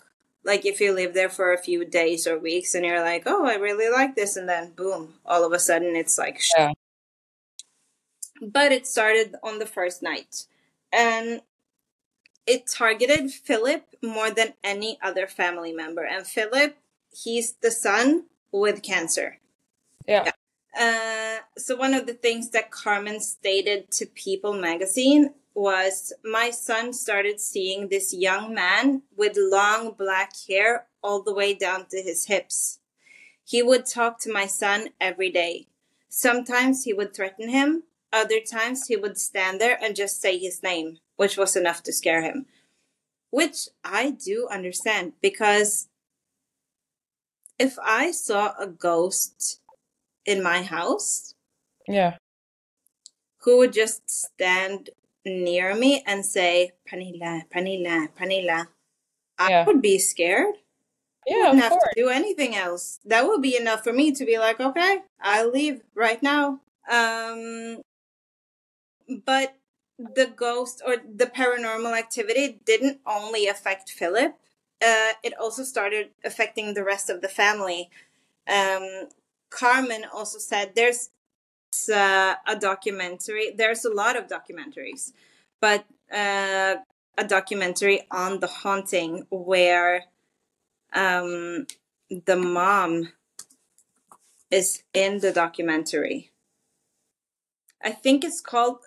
like 0.43 0.65
if 0.65 0.79
you 0.81 0.93
live 0.93 1.13
there 1.13 1.29
for 1.29 1.53
a 1.53 1.57
few 1.61 1.85
days 1.85 2.27
or 2.27 2.37
weeks 2.39 2.75
and 2.75 2.85
you're 2.85 3.01
like 3.01 3.23
oh 3.25 3.45
i 3.47 3.55
really 3.55 3.89
like 3.91 4.15
this 4.15 4.35
and 4.37 4.47
then 4.47 4.71
boom 4.71 5.15
all 5.25 5.43
of 5.45 5.51
a 5.53 5.59
sudden 5.59 5.95
it's 5.95 6.17
like 6.17 6.39
sh- 6.39 6.51
Yeah. 6.57 6.71
but 8.41 8.71
it 8.71 8.87
started 8.87 9.35
on 9.43 9.59
the 9.59 9.65
first 9.65 10.01
night 10.03 10.45
and 10.91 11.41
it 12.45 12.67
targeted 12.67 13.31
philip 13.31 13.85
more 14.03 14.29
than 14.31 14.53
any 14.63 14.97
other 15.01 15.27
family 15.27 15.73
member 15.73 16.03
and 16.03 16.25
philip 16.27 16.77
he's 17.23 17.53
the 17.61 17.71
son 17.71 18.25
with 18.51 18.81
cancer 18.83 19.39
Yeah. 20.07 20.31
uh, 20.79 21.37
so 21.57 21.75
one 21.75 21.93
of 21.93 22.05
the 22.05 22.13
things 22.13 22.49
that 22.51 22.71
carmen 22.71 23.19
stated 23.19 23.91
to 23.91 24.05
people 24.05 24.53
magazine 24.53 25.33
was 25.53 26.11
my 26.23 26.49
son 26.51 26.91
started 26.91 27.39
seeing 27.39 27.87
this 27.87 28.13
young 28.13 28.53
man 28.53 29.01
with 29.15 29.37
long 29.37 29.93
black 29.97 30.33
hair 30.49 30.87
all 31.01 31.21
the 31.23 31.33
way 31.33 31.53
down 31.53 31.85
to 31.89 32.01
his 32.01 32.25
hips. 32.25 32.79
He 33.45 33.63
would 33.63 33.85
talk 33.85 34.19
to 34.21 34.31
my 34.33 34.47
son 34.47 34.89
every 34.99 35.29
day. 35.29 35.67
Sometimes 36.09 36.83
he 36.83 36.93
would 36.93 37.13
threaten 37.15 37.47
him, 37.49 37.83
other 38.11 38.41
times 38.41 38.87
he 38.87 38.97
would 38.97 39.17
stand 39.17 39.61
there 39.61 39.77
and 39.81 39.95
just 39.95 40.19
say 40.19 40.37
his 40.37 40.61
name, 40.61 40.97
which 41.15 41.37
was 41.37 41.55
enough 41.55 41.81
to 41.83 41.93
scare 41.93 42.21
him. 42.21 42.47
Which 43.29 43.69
I 43.83 44.11
do 44.11 44.47
understand 44.51 45.13
because 45.21 45.87
if 47.59 47.77
I 47.79 48.11
saw 48.11 48.53
a 48.59 48.67
ghost 48.67 49.61
in 50.25 50.43
my 50.43 50.63
house, 50.63 51.33
Yeah. 51.87 52.17
who 53.43 53.57
would 53.57 53.73
just 53.73 54.09
stand 54.09 54.89
near 55.25 55.75
me 55.75 56.03
and 56.05 56.25
say, 56.25 56.73
Pernilla, 56.87 57.47
Pernilla, 57.49 58.09
Pernilla, 58.15 58.67
I 59.37 59.49
Yeah. 59.49 59.65
would 59.65 59.81
be 59.81 59.97
scared. 59.99 60.55
Yeah, 61.27 61.37
wouldn't 61.37 61.55
of 61.57 61.63
have 61.63 61.71
course. 61.71 61.83
to 61.95 62.01
do 62.01 62.09
anything 62.09 62.55
else. 62.55 62.99
That 63.05 63.25
would 63.27 63.41
be 63.41 63.57
enough 63.57 63.83
for 63.83 63.91
me 63.93 64.11
to 64.11 64.25
be 64.25 64.37
like, 64.37 64.59
okay, 64.59 65.03
I'll 65.19 65.49
leave 65.49 65.81
right 65.95 66.21
now. 66.21 66.61
Um, 66.89 67.81
but 69.07 69.55
the 69.97 70.27
ghost 70.27 70.81
or 70.85 70.97
the 70.97 71.25
paranormal 71.25 71.97
activity 71.97 72.59
didn't 72.65 73.01
only 73.05 73.47
affect 73.47 73.89
Philip. 73.89 74.37
Uh, 74.81 75.13
it 75.23 75.33
also 75.39 75.63
started 75.63 76.09
affecting 76.23 76.73
the 76.73 76.83
rest 76.83 77.09
of 77.09 77.21
the 77.21 77.27
family. 77.27 77.89
Um, 78.47 79.07
Carmen 79.49 80.05
also 80.13 80.37
said 80.37 80.73
there's 80.75 81.09
uh, 81.93 82.35
a 82.47 82.55
documentary. 82.59 83.51
There's 83.55 83.85
a 83.85 83.93
lot 83.93 84.15
of 84.15 84.27
documentaries, 84.27 85.13
but 85.61 85.85
uh, 86.13 86.75
a 87.17 87.23
documentary 87.27 88.01
on 88.11 88.39
the 88.39 88.47
haunting 88.47 89.25
where 89.29 90.05
um, 90.93 91.67
the 92.25 92.35
mom 92.35 93.09
is 94.51 94.83
in 94.93 95.19
the 95.19 95.31
documentary. 95.31 96.31
I 97.83 97.91
think 97.91 98.23
it's 98.23 98.41
called 98.41 98.79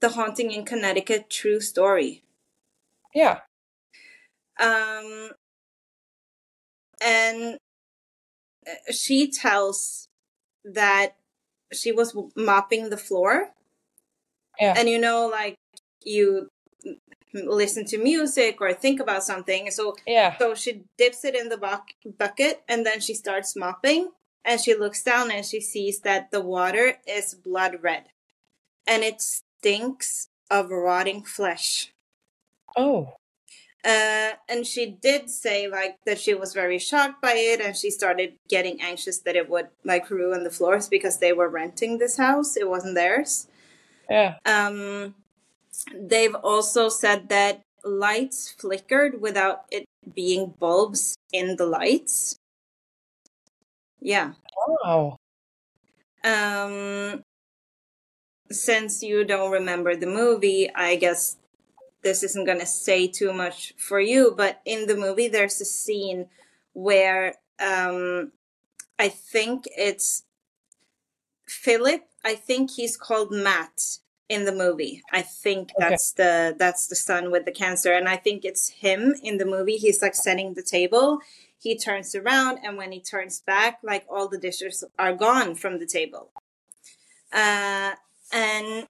The 0.00 0.10
Haunting 0.10 0.50
in 0.52 0.64
Connecticut 0.64 1.28
True 1.28 1.60
Story. 1.60 2.22
Yeah. 3.14 3.40
Um, 4.60 5.30
and 7.02 7.58
uh, 8.66 8.92
she 8.92 9.30
tells 9.30 10.08
that 10.64 11.16
she 11.72 11.92
was 11.92 12.16
mopping 12.36 12.90
the 12.90 12.96
floor. 12.96 13.50
Yeah. 14.60 14.74
And 14.76 14.88
you 14.88 14.98
know, 14.98 15.26
like 15.26 15.56
you 16.04 16.48
listen 17.34 17.84
to 17.86 17.98
music 17.98 18.60
or 18.60 18.72
think 18.72 19.00
about 19.00 19.24
something. 19.24 19.70
So 19.70 19.96
Yeah. 20.06 20.36
So 20.38 20.54
she 20.54 20.82
dips 20.98 21.24
it 21.24 21.34
in 21.34 21.48
the 21.48 21.56
buck- 21.56 21.94
bucket 22.18 22.62
and 22.68 22.84
then 22.84 23.00
she 23.00 23.14
starts 23.14 23.56
mopping 23.56 24.10
and 24.44 24.60
she 24.60 24.74
looks 24.74 25.02
down 25.02 25.30
and 25.30 25.44
she 25.44 25.60
sees 25.60 26.00
that 26.00 26.30
the 26.30 26.40
water 26.40 26.98
is 27.06 27.34
blood 27.34 27.78
red 27.82 28.04
and 28.86 29.02
it 29.02 29.22
stinks 29.22 30.28
of 30.50 30.70
rotting 30.70 31.22
flesh. 31.22 31.92
Oh. 32.76 33.14
Uh, 33.84 34.32
and 34.48 34.64
she 34.64 34.86
did 34.86 35.28
say 35.28 35.66
like 35.66 35.98
that 36.06 36.20
she 36.20 36.34
was 36.34 36.54
very 36.54 36.78
shocked 36.78 37.20
by 37.20 37.32
it 37.32 37.60
and 37.60 37.76
she 37.76 37.90
started 37.90 38.34
getting 38.48 38.80
anxious 38.80 39.18
that 39.18 39.34
it 39.34 39.50
would 39.50 39.68
like 39.82 40.08
ruin 40.08 40.44
the 40.44 40.50
floors 40.50 40.88
because 40.88 41.18
they 41.18 41.32
were 41.32 41.48
renting 41.48 41.98
this 41.98 42.16
house. 42.16 42.56
It 42.56 42.68
wasn't 42.68 42.94
theirs. 42.94 43.48
Yeah. 44.08 44.36
Um, 44.46 45.16
they've 45.92 46.34
also 46.34 46.88
said 46.88 47.28
that 47.30 47.62
lights 47.84 48.54
flickered 48.56 49.20
without 49.20 49.64
it 49.70 49.84
being 50.14 50.54
bulbs 50.60 51.16
in 51.32 51.56
the 51.56 51.66
lights. 51.66 52.36
Yeah. 54.00 54.34
Wow. 54.84 55.16
Um, 56.24 57.22
since 58.50 59.02
you 59.02 59.24
don't 59.24 59.50
remember 59.50 59.96
the 59.96 60.06
movie, 60.06 60.72
I 60.72 60.96
guess 60.96 61.36
this 62.02 62.22
isn't 62.22 62.44
going 62.44 62.60
to 62.60 62.66
say 62.66 63.06
too 63.06 63.32
much 63.32 63.74
for 63.78 64.00
you, 64.00 64.34
but 64.36 64.60
in 64.64 64.86
the 64.86 64.96
movie, 64.96 65.28
there's 65.28 65.60
a 65.60 65.64
scene 65.64 66.26
where 66.72 67.34
um, 67.60 68.32
I 68.98 69.08
think 69.08 69.64
it's 69.76 70.24
Philip. 71.46 72.02
I 72.24 72.34
think 72.34 72.70
he's 72.70 72.96
called 72.96 73.30
Matt 73.32 73.98
in 74.28 74.44
the 74.44 74.52
movie. 74.52 75.02
I 75.12 75.22
think 75.22 75.70
Okay. 75.76 75.88
that's 75.90 76.12
the 76.12 76.54
that's 76.58 76.86
the 76.86 76.96
son 76.96 77.30
with 77.30 77.44
the 77.44 77.52
cancer, 77.52 77.92
and 77.92 78.08
I 78.08 78.16
think 78.16 78.44
it's 78.44 78.68
him 78.68 79.14
in 79.22 79.38
the 79.38 79.44
movie. 79.44 79.76
He's 79.76 80.00
like 80.02 80.14
setting 80.14 80.54
the 80.54 80.62
table. 80.62 81.18
He 81.58 81.76
turns 81.78 82.14
around, 82.14 82.58
and 82.64 82.76
when 82.76 82.90
he 82.92 83.00
turns 83.00 83.40
back, 83.40 83.78
like 83.82 84.04
all 84.08 84.28
the 84.28 84.38
dishes 84.38 84.82
are 84.98 85.12
gone 85.14 85.54
from 85.54 85.78
the 85.78 85.86
table. 85.86 86.30
Uh, 87.32 87.92
and 88.32 88.86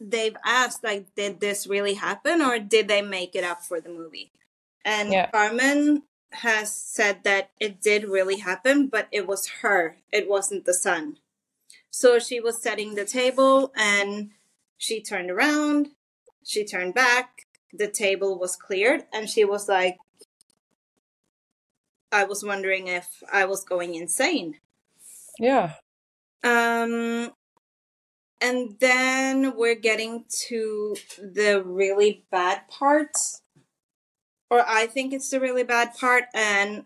they've 0.00 0.36
asked, 0.44 0.84
like, 0.84 1.14
did 1.14 1.40
this 1.40 1.66
really 1.66 1.94
happen, 1.94 2.40
or 2.40 2.58
did 2.58 2.88
they 2.88 3.02
make 3.02 3.34
it 3.34 3.44
up 3.44 3.62
for 3.62 3.80
the 3.80 3.88
movie? 3.88 4.32
And 4.84 5.12
Yeah. 5.12 5.30
Carmen 5.30 6.04
has 6.30 6.74
said 6.74 7.24
that 7.24 7.50
it 7.58 7.80
did 7.80 8.04
really 8.04 8.38
happen, 8.38 8.86
but 8.86 9.08
it 9.10 9.26
was 9.26 9.48
her. 9.62 9.96
It 10.12 10.28
wasn't 10.28 10.64
the 10.64 10.74
son. 10.74 11.18
So 11.90 12.18
she 12.18 12.38
was 12.38 12.62
setting 12.62 12.94
the 12.94 13.04
table 13.04 13.72
and 13.74 14.30
she 14.76 15.02
turned 15.02 15.30
around, 15.30 15.90
she 16.44 16.64
turned 16.64 16.94
back, 16.94 17.46
the 17.72 17.88
table 17.88 18.38
was 18.38 18.56
cleared, 18.56 19.04
and 19.12 19.28
she 19.28 19.44
was 19.44 19.68
like, 19.68 19.96
I 22.12 22.24
was 22.24 22.44
wondering 22.44 22.86
if 22.86 23.22
I 23.32 23.44
was 23.44 23.64
going 23.64 23.94
insane. 23.94 24.60
Yeah. 25.38 25.74
Um, 26.44 27.32
and 28.40 28.76
then 28.80 29.56
we're 29.56 29.74
getting 29.74 30.24
to 30.48 30.96
the 31.18 31.62
really 31.64 32.24
bad 32.30 32.68
part, 32.68 33.16
or 34.50 34.64
I 34.66 34.86
think 34.86 35.12
it's 35.12 35.30
the 35.30 35.40
really 35.40 35.64
bad 35.64 35.94
part, 35.94 36.24
and 36.34 36.84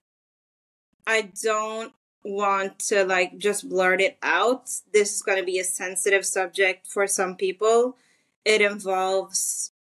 I 1.06 1.30
don't 1.42 1.92
want 2.24 2.78
to 2.78 3.04
like 3.04 3.38
just 3.38 3.68
blurt 3.68 4.00
it 4.00 4.18
out. 4.22 4.70
This 4.92 5.14
is 5.16 5.22
going 5.22 5.38
to 5.38 5.44
be 5.44 5.58
a 5.58 5.64
sensitive 5.64 6.24
subject 6.24 6.86
for 6.86 7.06
some 7.06 7.36
people. 7.36 7.96
It 8.44 8.60
involves 8.60 9.72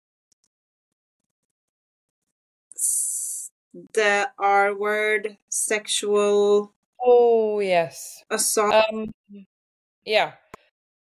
the 3.94 4.30
R 4.38 4.74
word, 4.74 5.36
sexual 5.48 6.72
Oh 7.04 7.60
yes. 7.60 8.22
assault. 8.30 8.74
Um. 8.92 9.12
Yeah. 10.04 10.32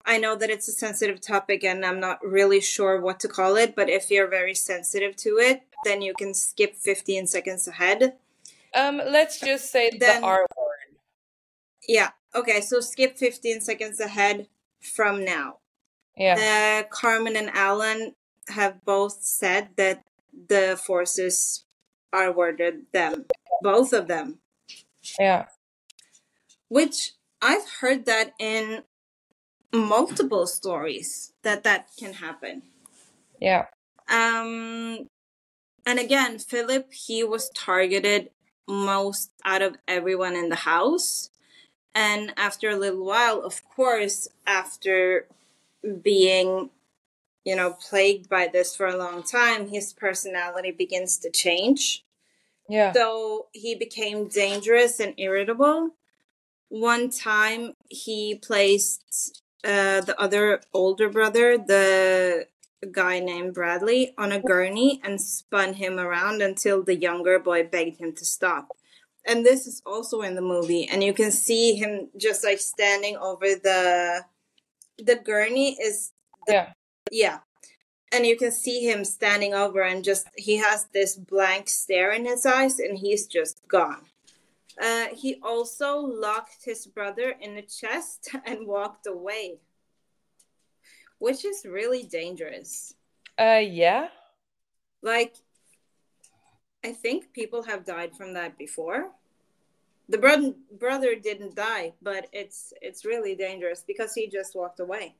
I 0.06 0.18
know 0.18 0.36
that 0.36 0.50
it's 0.50 0.68
a 0.68 0.72
sensitive 0.72 1.20
topic 1.20 1.64
and 1.64 1.84
I'm 1.84 1.98
not 2.00 2.24
really 2.24 2.60
sure 2.60 3.00
what 3.00 3.20
to 3.20 3.28
call 3.28 3.56
it, 3.56 3.74
but 3.74 3.88
if 3.88 4.10
you're 4.10 4.28
very 4.28 4.54
sensitive 4.54 5.16
to 5.16 5.38
it, 5.38 5.62
then 5.84 6.02
you 6.02 6.12
can 6.14 6.34
skip 6.34 6.76
15 6.76 7.26
seconds 7.26 7.66
ahead. 7.68 8.14
Um. 8.74 8.98
Let's 8.98 9.40
just 9.40 9.70
say 9.70 9.90
Then- 9.90 10.20
the 10.20 10.26
R 10.26 10.46
word. 10.56 10.98
Yeah. 11.88 12.10
Okay, 12.34 12.60
so 12.60 12.80
skip 12.80 13.16
15 13.16 13.60
seconds 13.60 14.00
ahead 14.00 14.48
from 14.80 15.24
now. 15.24 15.58
Yeah. 16.16 16.84
Uh, 16.84 16.88
Carmen 16.88 17.36
and 17.36 17.50
Alan 17.50 18.14
have 18.48 18.84
both 18.84 19.22
said 19.22 19.68
that 19.76 20.04
the 20.48 20.78
forces 20.84 21.64
are 22.12 22.32
worded 22.32 22.86
them, 22.92 23.26
both 23.62 23.92
of 23.92 24.08
them, 24.08 24.40
Yeah. 25.18 25.46
which 26.68 27.12
I've 27.40 27.68
heard 27.80 28.04
that 28.06 28.34
in 28.38 28.82
multiple 29.74 30.46
stories 30.46 31.32
that 31.42 31.64
that 31.64 31.88
can 31.98 32.14
happen. 32.14 32.62
Yeah. 33.40 33.66
Um, 34.08 35.08
and 35.86 35.98
again, 35.98 36.38
Philip, 36.38 36.92
he 36.92 37.24
was 37.24 37.50
targeted 37.50 38.30
most 38.66 39.30
out 39.44 39.62
of 39.62 39.76
everyone 39.86 40.36
in 40.36 40.48
the 40.48 40.56
house. 40.56 41.30
And 41.94 42.32
after 42.36 42.70
a 42.70 42.76
little 42.76 43.04
while, 43.04 43.42
of 43.42 43.62
course, 43.64 44.28
after 44.46 45.26
being, 46.02 46.70
you 47.44 47.54
know, 47.54 47.72
plagued 47.72 48.28
by 48.28 48.48
this 48.52 48.74
for 48.74 48.86
a 48.86 48.96
long 48.96 49.22
time, 49.22 49.68
his 49.68 49.92
personality 49.92 50.70
begins 50.70 51.18
to 51.18 51.30
change. 51.30 52.04
Yeah. 52.68 52.92
So 52.92 53.46
he 53.52 53.74
became 53.74 54.28
dangerous 54.28 54.98
and 54.98 55.14
irritable. 55.18 55.90
One 56.68 57.10
time 57.10 57.74
he 57.88 58.34
placed 58.34 59.42
uh, 59.64 60.00
the 60.02 60.14
other 60.20 60.60
older 60.72 61.08
brother, 61.08 61.56
the 61.58 62.46
guy 62.92 63.18
named 63.18 63.54
Bradley, 63.54 64.12
on 64.18 64.32
a 64.32 64.40
gurney 64.40 65.00
and 65.02 65.20
spun 65.20 65.74
him 65.74 65.98
around 65.98 66.42
until 66.42 66.82
the 66.82 66.96
younger 66.96 67.38
boy 67.38 67.64
begged 67.64 67.98
him 67.98 68.12
to 68.14 68.24
stop. 68.24 68.68
And 69.26 69.44
this 69.44 69.66
is 69.66 69.80
also 69.86 70.20
in 70.20 70.34
the 70.34 70.42
movie, 70.42 70.86
and 70.86 71.02
you 71.02 71.14
can 71.14 71.30
see 71.30 71.74
him 71.74 72.10
just 72.16 72.44
like 72.44 72.60
standing 72.60 73.16
over 73.16 73.46
the 73.46 74.24
the 74.98 75.16
gurney 75.16 75.76
is 75.80 76.12
Yeah. 76.46 76.72
yeah. 77.10 77.38
and 78.12 78.26
you 78.26 78.36
can 78.36 78.52
see 78.52 78.88
him 78.88 79.04
standing 79.04 79.54
over 79.54 79.82
and 79.82 80.04
just 80.04 80.28
he 80.36 80.58
has 80.58 80.86
this 80.92 81.16
blank 81.16 81.68
stare 81.68 82.12
in 82.12 82.24
his 82.26 82.46
eyes 82.46 82.78
and 82.78 82.98
he's 82.98 83.26
just 83.26 83.60
gone 83.66 84.02
uh, 84.82 85.06
he 85.14 85.36
also 85.42 85.98
locked 85.98 86.64
his 86.64 86.86
brother 86.86 87.34
in 87.40 87.54
the 87.54 87.62
chest 87.62 88.30
and 88.46 88.66
walked 88.66 89.06
away 89.06 89.58
which 91.18 91.44
is 91.44 91.64
really 91.64 92.02
dangerous. 92.02 92.94
Uh 93.38 93.62
yeah. 93.64 94.08
Like 95.02 95.34
i 96.84 96.92
think 96.92 97.32
people 97.32 97.62
have 97.62 97.84
died 97.84 98.12
from 98.14 98.34
that 98.34 98.58
before. 98.58 99.10
The 100.08 100.18
brother 100.18 100.52
brother 100.78 101.14
didn't 101.14 101.54
die 101.54 101.94
but 102.02 102.26
it's 102.32 102.72
it's 102.82 103.04
really 103.04 103.34
dangerous 103.34 103.82
because 103.86 104.12
he 104.14 104.28
just 104.28 104.54
walked 104.54 104.80
away. 104.80 105.14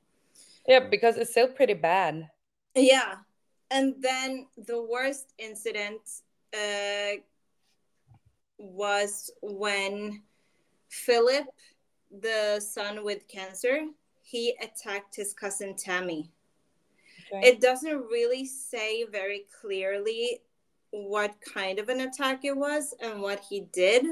Yeah 0.67 0.81
because 0.89 1.17
it's 1.17 1.31
still 1.31 1.47
pretty 1.47 1.73
bad. 1.73 2.29
Yeah. 2.75 3.15
And 3.71 3.95
then 3.99 4.47
the 4.57 4.81
worst 4.83 5.33
incident 5.39 6.01
uh, 6.53 7.17
was 8.57 9.31
when 9.41 10.21
Philip, 10.89 11.45
the 12.21 12.59
son 12.59 13.03
with 13.03 13.27
cancer, 13.27 13.81
he 14.21 14.55
attacked 14.61 15.15
his 15.15 15.33
cousin 15.33 15.75
Tammy. 15.75 16.31
Okay. 17.31 17.47
It 17.47 17.61
doesn't 17.61 18.05
really 18.11 18.45
say 18.45 19.05
very 19.05 19.45
clearly 19.61 20.41
what 20.91 21.35
kind 21.41 21.79
of 21.79 21.89
an 21.89 22.01
attack 22.01 22.45
it 22.45 22.55
was 22.55 22.93
and 23.01 23.21
what 23.21 23.43
he 23.49 23.61
did. 23.73 24.05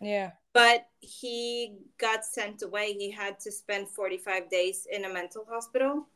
Yeah. 0.00 0.32
But 0.52 0.86
he 1.00 1.76
got 1.98 2.24
sent 2.24 2.62
away. 2.62 2.92
He 2.92 3.10
had 3.10 3.40
to 3.40 3.52
spend 3.52 3.88
45 3.88 4.48
days 4.50 4.86
in 4.90 5.04
a 5.04 5.12
mental 5.12 5.46
hospital. 5.48 6.06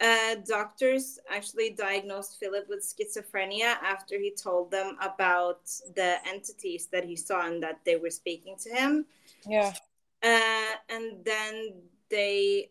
Uh, 0.00 0.36
doctors 0.46 1.18
actually 1.30 1.70
diagnosed 1.70 2.38
Philip 2.40 2.66
with 2.70 2.80
schizophrenia 2.80 3.76
after 3.82 4.18
he 4.18 4.30
told 4.30 4.70
them 4.70 4.96
about 5.02 5.60
the 5.94 6.16
entities 6.26 6.86
that 6.86 7.04
he 7.04 7.14
saw 7.14 7.46
and 7.46 7.62
that 7.62 7.80
they 7.84 7.96
were 7.96 8.08
speaking 8.08 8.56
to 8.56 8.70
him. 8.70 9.04
Yeah. 9.46 9.74
Uh, 10.22 10.76
and 10.88 11.22
then 11.24 11.74
they 12.08 12.70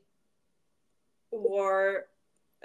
were 1.32 2.08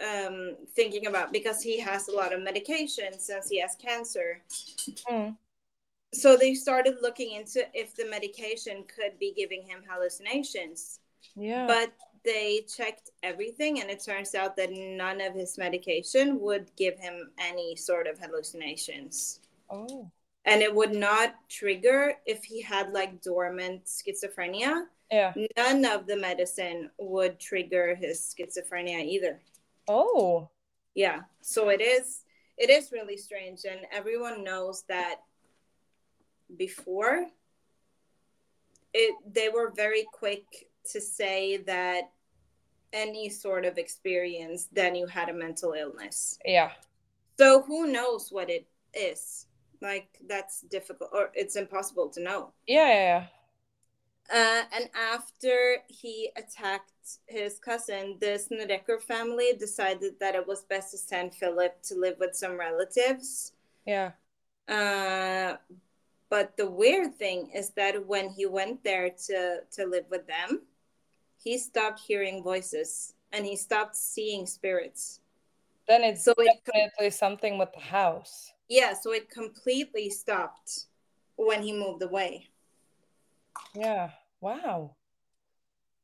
um, 0.02 0.56
thinking 0.74 1.06
about 1.06 1.32
because 1.32 1.62
he 1.62 1.78
has 1.80 2.08
a 2.08 2.12
lot 2.12 2.32
of 2.32 2.42
medication 2.42 3.18
since 3.18 3.48
he 3.48 3.60
has 3.60 3.76
cancer. 3.76 4.42
Mm. 5.10 5.36
So 6.14 6.36
they 6.36 6.54
started 6.54 6.96
looking 7.02 7.34
into 7.34 7.66
if 7.74 7.94
the 7.94 8.06
medication 8.06 8.84
could 8.84 9.18
be 9.18 9.34
giving 9.36 9.62
him 9.62 9.82
hallucinations. 9.88 11.00
Yeah. 11.36 11.66
But 11.66 11.92
they 12.24 12.64
checked 12.74 13.10
everything 13.22 13.80
and 13.80 13.90
it 13.90 14.02
turns 14.02 14.34
out 14.34 14.56
that 14.56 14.70
none 14.72 15.20
of 15.20 15.34
his 15.34 15.58
medication 15.58 16.40
would 16.40 16.70
give 16.76 16.98
him 16.98 17.30
any 17.38 17.76
sort 17.76 18.06
of 18.06 18.18
hallucinations. 18.18 19.40
Oh. 19.70 20.10
And 20.46 20.62
it 20.62 20.74
would 20.74 20.94
not 20.94 21.34
trigger 21.48 22.14
if 22.26 22.44
he 22.44 22.60
had 22.60 22.92
like 22.92 23.22
dormant 23.22 23.84
schizophrenia. 23.84 24.84
Yeah. 25.10 25.32
None 25.56 25.84
of 25.84 26.06
the 26.06 26.16
medicine 26.16 26.90
would 26.98 27.38
trigger 27.38 27.94
his 27.94 28.34
schizophrenia 28.34 29.04
either. 29.04 29.40
Oh. 29.86 30.48
Yeah. 30.94 31.22
So 31.40 31.68
it 31.68 31.80
is 31.80 32.22
it 32.56 32.70
is 32.70 32.92
really 32.92 33.16
strange 33.16 33.64
and 33.68 33.80
everyone 33.92 34.44
knows 34.44 34.84
that 34.88 35.16
before 36.56 37.26
it 38.92 39.14
they 39.26 39.48
were 39.48 39.72
very 39.74 40.06
quick 40.12 40.44
to 40.92 41.00
say 41.00 41.58
that 41.58 42.10
any 42.92 43.28
sort 43.28 43.64
of 43.64 43.76
experience, 43.78 44.68
then 44.72 44.94
you 44.94 45.06
had 45.06 45.28
a 45.28 45.32
mental 45.32 45.72
illness. 45.72 46.38
Yeah. 46.44 46.70
So 47.38 47.62
who 47.62 47.88
knows 47.88 48.30
what 48.30 48.48
it 48.48 48.66
is? 48.94 49.46
Like 49.80 50.08
that's 50.28 50.62
difficult, 50.62 51.10
or 51.12 51.30
it's 51.34 51.56
impossible 51.56 52.08
to 52.10 52.22
know. 52.22 52.52
Yeah, 52.66 52.86
yeah, 52.86 53.02
yeah. 53.02 53.26
Uh, 54.32 54.62
and 54.74 54.88
after 54.94 55.76
he 55.88 56.30
attacked 56.36 57.18
his 57.26 57.58
cousin, 57.58 58.16
the 58.20 58.38
Snedeker 58.38 58.98
family 58.98 59.52
decided 59.58 60.18
that 60.20 60.34
it 60.34 60.46
was 60.46 60.62
best 60.62 60.92
to 60.92 60.98
send 60.98 61.34
Philip 61.34 61.82
to 61.82 61.94
live 61.94 62.16
with 62.18 62.34
some 62.34 62.58
relatives. 62.58 63.52
Yeah. 63.84 64.12
Uh, 64.66 65.56
but 66.30 66.56
the 66.56 66.70
weird 66.70 67.14
thing 67.16 67.50
is 67.54 67.70
that 67.70 68.06
when 68.06 68.30
he 68.30 68.46
went 68.46 68.82
there 68.82 69.10
to 69.26 69.60
to 69.72 69.84
live 69.84 70.06
with 70.10 70.26
them, 70.26 70.62
he 71.44 71.58
stopped 71.58 72.00
hearing 72.00 72.42
voices 72.42 73.12
and 73.32 73.44
he 73.44 73.54
stopped 73.54 73.94
seeing 73.94 74.46
spirits. 74.46 75.20
Then 75.86 76.02
it's 76.02 76.24
so 76.24 76.32
definitely 76.32 77.08
it, 77.08 77.14
something 77.14 77.58
with 77.58 77.72
the 77.74 77.80
house. 77.80 78.50
Yeah, 78.70 78.94
so 78.94 79.12
it 79.12 79.28
completely 79.28 80.08
stopped 80.08 80.86
when 81.36 81.62
he 81.62 81.72
moved 81.74 82.02
away. 82.02 82.48
Yeah. 83.74 84.10
Wow. 84.40 84.96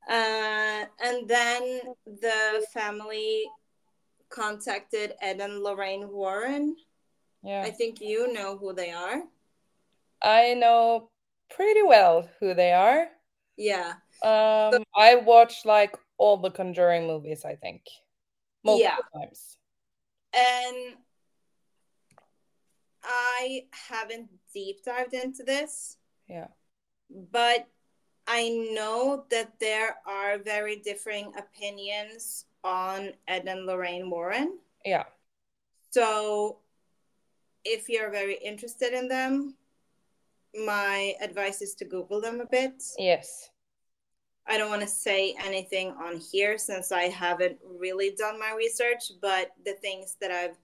Uh, 0.09 0.85
and 1.03 1.27
then 1.27 1.81
the 2.05 2.67
family 2.75 3.45
contacted 4.29 5.15
Ed 5.23 5.41
and 5.41 5.63
Lorraine 5.63 6.11
Warren. 6.11 6.77
Yeah. 7.43 7.63
I 7.63 7.71
think 7.71 8.03
you 8.03 8.33
know 8.33 8.59
who 8.59 8.75
they 8.75 8.91
are. 8.91 9.23
I 10.23 10.53
know 10.53 11.09
pretty 11.49 11.83
well 11.83 12.29
who 12.39 12.53
they 12.53 12.73
are. 12.73 13.09
Yeah. 13.57 13.95
Um, 14.23 14.85
I 14.95 15.17
watched 15.17 15.67
like 15.67 15.97
all 16.19 16.37
the 16.37 16.51
Conjuring 16.51 17.07
movies. 17.07 17.45
I 17.45 17.57
think 17.57 17.83
multiple 18.65 18.91
yeah. 19.15 19.21
times. 19.21 19.57
And 20.35 20.97
I 23.03 23.67
haven't 23.73 24.29
deep 24.53 24.85
dived 24.85 25.15
into 25.15 25.43
this. 25.43 25.97
Yeah. 26.29 26.49
But 27.33 27.67
I 28.27 28.49
know 28.73 29.25
that 29.31 29.59
there 29.59 29.97
are 30.07 30.39
very 30.39 30.77
differing 30.77 31.33
opinions 31.37 32.45
on 32.63 33.13
Ed 33.27 33.45
and 33.47 33.67
Lorraine 33.67 34.11
Warren. 34.11 34.59
Yeah. 34.85 35.05
So 35.91 36.59
if 37.65 37.89
you're 37.89 38.11
very 38.11 38.37
interested 38.37 38.93
in 38.93 39.09
them, 39.09 39.57
my 40.55 41.15
advice 41.21 41.63
is 41.63 41.75
to 41.77 41.85
Google 41.85 42.21
them 42.21 42.41
a 42.41 42.47
bit. 42.47 42.83
Yes. 42.99 43.50
I 44.51 44.59
don't 44.59 44.69
want 44.69 44.83
to 44.83 44.89
say 44.89 45.37
anything 45.39 45.91
on 45.93 46.17
here 46.17 46.59
since 46.59 46.91
I 46.91 47.05
haven't 47.05 47.59
really 47.79 48.11
done 48.19 48.39
my 48.39 48.53
research, 48.57 49.13
but 49.23 49.53
the 49.65 49.75
things 49.75 50.17
that 50.21 50.33
I've 50.33 50.57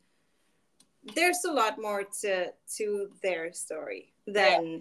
there's 1.14 1.44
a 1.44 1.52
lot 1.52 1.80
more 1.80 2.02
to 2.22 2.52
to 2.76 3.10
their 3.22 3.52
story 3.52 4.12
than 4.26 4.64
yeah. 4.64 4.78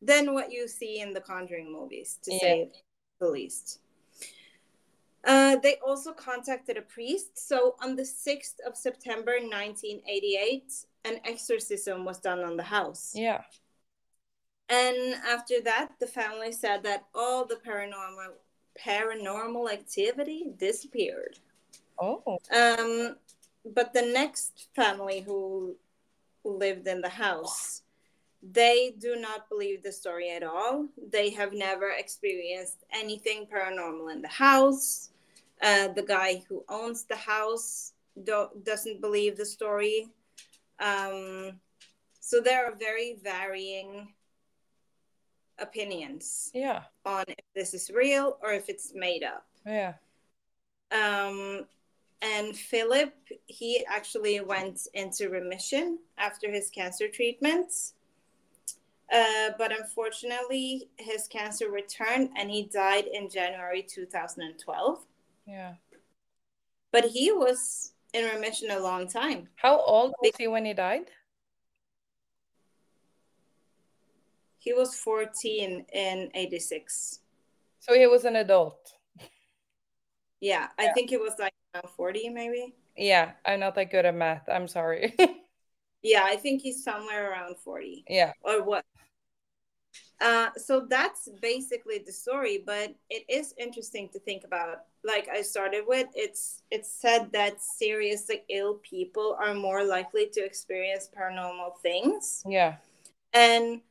than 0.00 0.32
what 0.32 0.50
you 0.50 0.66
see 0.68 1.00
in 1.00 1.12
the 1.12 1.20
Conjuring 1.20 1.70
movies, 1.70 2.18
to 2.22 2.32
yeah. 2.32 2.40
say 2.40 2.70
the 3.20 3.28
least. 3.28 3.80
Uh, 5.26 5.56
they 5.56 5.76
also 5.86 6.12
contacted 6.12 6.76
a 6.76 6.82
priest. 6.82 7.48
So 7.48 7.74
on 7.82 7.96
the 7.96 8.04
6th 8.04 8.60
of 8.64 8.76
September 8.76 9.32
1988, 9.32 10.72
an 11.04 11.18
exorcism 11.24 12.04
was 12.04 12.20
done 12.20 12.40
on 12.40 12.56
the 12.56 12.62
house. 12.62 13.12
Yeah. 13.12 13.42
And 14.68 15.16
after 15.28 15.60
that, 15.64 15.92
the 15.98 16.06
family 16.06 16.52
said 16.52 16.84
that 16.84 17.06
all 17.12 17.44
the 17.44 17.56
paranormal 17.56 18.34
paranormal 18.84 19.72
activity 19.72 20.46
disappeared. 20.56 21.38
Oh. 22.00 22.38
Um, 22.54 23.16
but 23.74 23.92
the 23.92 24.02
next 24.02 24.68
family 24.74 25.20
who 25.20 25.76
lived 26.44 26.86
in 26.86 27.00
the 27.00 27.08
house, 27.08 27.82
they 28.42 28.94
do 28.98 29.16
not 29.16 29.48
believe 29.48 29.82
the 29.82 29.92
story 29.92 30.30
at 30.30 30.42
all. 30.42 30.86
They 31.10 31.30
have 31.30 31.52
never 31.52 31.90
experienced 31.90 32.84
anything 32.92 33.46
paranormal 33.52 34.12
in 34.12 34.22
the 34.22 34.28
house. 34.28 35.10
Uh, 35.60 35.88
the 35.88 36.02
guy 36.02 36.42
who 36.48 36.64
owns 36.68 37.04
the 37.04 37.16
house 37.16 37.92
do- 38.22 38.50
doesn't 38.62 39.00
believe 39.00 39.36
the 39.36 39.46
story. 39.46 40.08
Um, 40.78 41.58
so 42.20 42.40
there 42.40 42.66
are 42.66 42.74
very 42.76 43.18
varying 43.22 44.08
opinions 45.58 46.50
yeah. 46.54 46.82
on 47.04 47.24
if 47.28 47.44
this 47.54 47.74
is 47.74 47.90
real 47.90 48.38
or 48.42 48.52
if 48.52 48.68
it's 48.68 48.92
made 48.94 49.22
up. 49.22 49.46
Yeah. 49.64 49.94
Um 50.90 51.66
and 52.22 52.56
philip 52.56 53.12
he 53.46 53.84
actually 53.88 54.40
went 54.40 54.80
into 54.94 55.28
remission 55.28 55.98
after 56.18 56.50
his 56.50 56.70
cancer 56.70 57.08
treatments. 57.08 57.94
Uh, 59.12 59.50
but 59.56 59.70
unfortunately 59.70 60.88
his 60.96 61.28
cancer 61.28 61.70
returned 61.70 62.28
and 62.36 62.50
he 62.50 62.64
died 62.64 63.04
in 63.06 63.30
january 63.30 63.80
2012 63.80 65.06
yeah. 65.46 65.74
But 66.92 67.04
he 67.04 67.32
was 67.32 67.92
in 68.12 68.24
remission 68.34 68.70
a 68.70 68.80
long 68.80 69.08
time. 69.08 69.48
How 69.56 69.80
old 69.80 70.14
was 70.22 70.32
he 70.36 70.48
when 70.48 70.64
he 70.64 70.74
died 70.74 71.10
He 74.66 74.72
was 74.72 74.96
14 74.96 75.86
in 75.92 76.30
86. 76.34 77.20
So 77.78 77.94
he 77.94 78.08
was 78.08 78.24
an 78.24 78.34
adult. 78.34 78.94
Yeah, 80.40 80.66
I 80.76 80.86
yeah. 80.86 80.92
think 80.92 81.10
he 81.10 81.18
was 81.18 81.34
like 81.38 81.54
40 81.96 82.30
maybe. 82.30 82.74
Yeah, 82.96 83.34
I'm 83.44 83.60
not 83.60 83.76
that 83.76 83.92
good 83.92 84.04
at 84.04 84.14
math. 84.16 84.48
I'm 84.48 84.66
sorry. 84.66 85.14
yeah, 86.02 86.24
I 86.24 86.34
think 86.34 86.62
he's 86.62 86.82
somewhere 86.82 87.30
around 87.30 87.58
40. 87.58 88.06
Yeah. 88.08 88.32
Or 88.42 88.64
what? 88.64 88.84
Uh, 90.20 90.48
so 90.56 90.84
that's 90.90 91.28
basically 91.40 92.02
the 92.04 92.10
story, 92.10 92.64
but 92.66 92.92
it 93.08 93.24
is 93.28 93.54
interesting 93.58 94.08
to 94.14 94.18
think 94.18 94.42
about. 94.42 94.78
Like 95.04 95.28
I 95.28 95.42
started 95.42 95.84
with, 95.86 96.08
it's 96.16 96.64
it's 96.72 96.90
said 96.90 97.30
that 97.30 97.62
seriously 97.62 98.42
ill 98.50 98.80
people 98.82 99.36
are 99.40 99.54
more 99.54 99.84
likely 99.84 100.28
to 100.32 100.44
experience 100.44 101.08
paranormal 101.16 101.78
things. 101.82 102.42
Yeah. 102.44 102.78
And 103.32 103.82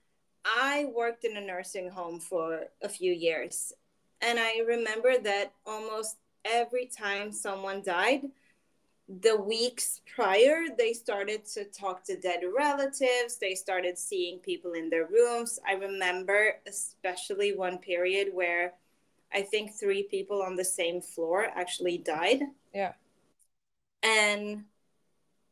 I 0.45 0.85
worked 0.95 1.25
in 1.25 1.37
a 1.37 1.41
nursing 1.41 1.89
home 1.89 2.19
for 2.19 2.67
a 2.81 2.89
few 2.89 3.11
years, 3.11 3.73
and 4.21 4.39
I 4.39 4.59
remember 4.59 5.17
that 5.23 5.53
almost 5.65 6.17
every 6.45 6.85
time 6.85 7.31
someone 7.31 7.81
died, 7.83 8.29
the 9.21 9.35
weeks 9.35 10.01
prior, 10.15 10.65
they 10.77 10.93
started 10.93 11.45
to 11.45 11.65
talk 11.65 12.03
to 12.05 12.19
dead 12.19 12.41
relatives. 12.57 13.37
They 13.37 13.53
started 13.53 13.97
seeing 13.97 14.39
people 14.39 14.73
in 14.73 14.89
their 14.89 15.05
rooms. 15.05 15.59
I 15.67 15.73
remember 15.73 16.55
especially 16.67 17.55
one 17.55 17.77
period 17.77 18.29
where 18.33 18.73
I 19.33 19.41
think 19.41 19.73
three 19.73 20.03
people 20.03 20.41
on 20.41 20.55
the 20.55 20.65
same 20.65 21.01
floor 21.01 21.47
actually 21.55 21.99
died. 21.99 22.41
Yeah. 22.73 22.93
And 24.01 24.63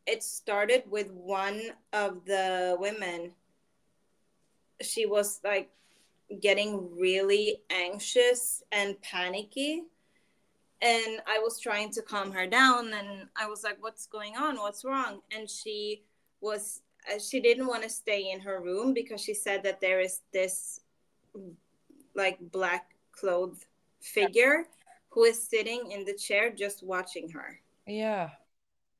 it 0.08 0.24
started 0.24 0.84
with 0.90 1.12
one 1.12 1.62
of 1.92 2.26
the 2.26 2.76
women. 2.80 3.34
She 4.82 5.06
was 5.06 5.40
like 5.44 5.70
getting 6.42 6.90
really 6.98 7.62
anxious 7.70 8.64
and 8.72 9.00
panicky. 9.02 9.84
And 10.82 11.22
I 11.28 11.40
was 11.40 11.60
trying 11.60 11.92
to 11.92 12.02
calm 12.02 12.32
her 12.32 12.48
down 12.48 12.94
and 12.94 13.28
I 13.38 13.48
was 13.48 13.64
like 13.64 13.78
what's 13.82 14.06
going 14.08 14.36
on? 14.36 14.58
What's 14.58 14.84
wrong? 14.84 15.22
And 15.36 15.50
she 15.50 16.04
was 16.42 16.82
uh, 17.10 17.20
she 17.20 17.40
didn't 17.40 17.68
want 17.68 17.84
to 17.84 17.90
stay 17.90 18.32
in 18.32 18.40
her 18.42 18.62
room 18.62 18.94
because 18.94 19.22
she 19.22 19.34
said 19.34 19.64
that 19.64 19.82
there 19.82 20.02
is 20.02 20.22
this 20.34 20.82
like 22.16 22.38
black 22.52 22.96
clothed 23.12 23.66
figure 24.02 24.66
who 25.10 25.24
is 25.24 25.42
sitting 25.42 25.92
in 25.92 26.04
the 26.04 26.14
chair 26.14 26.50
just 26.50 26.84
watching 26.84 27.30
her. 27.30 27.60
Yeah 27.88 28.32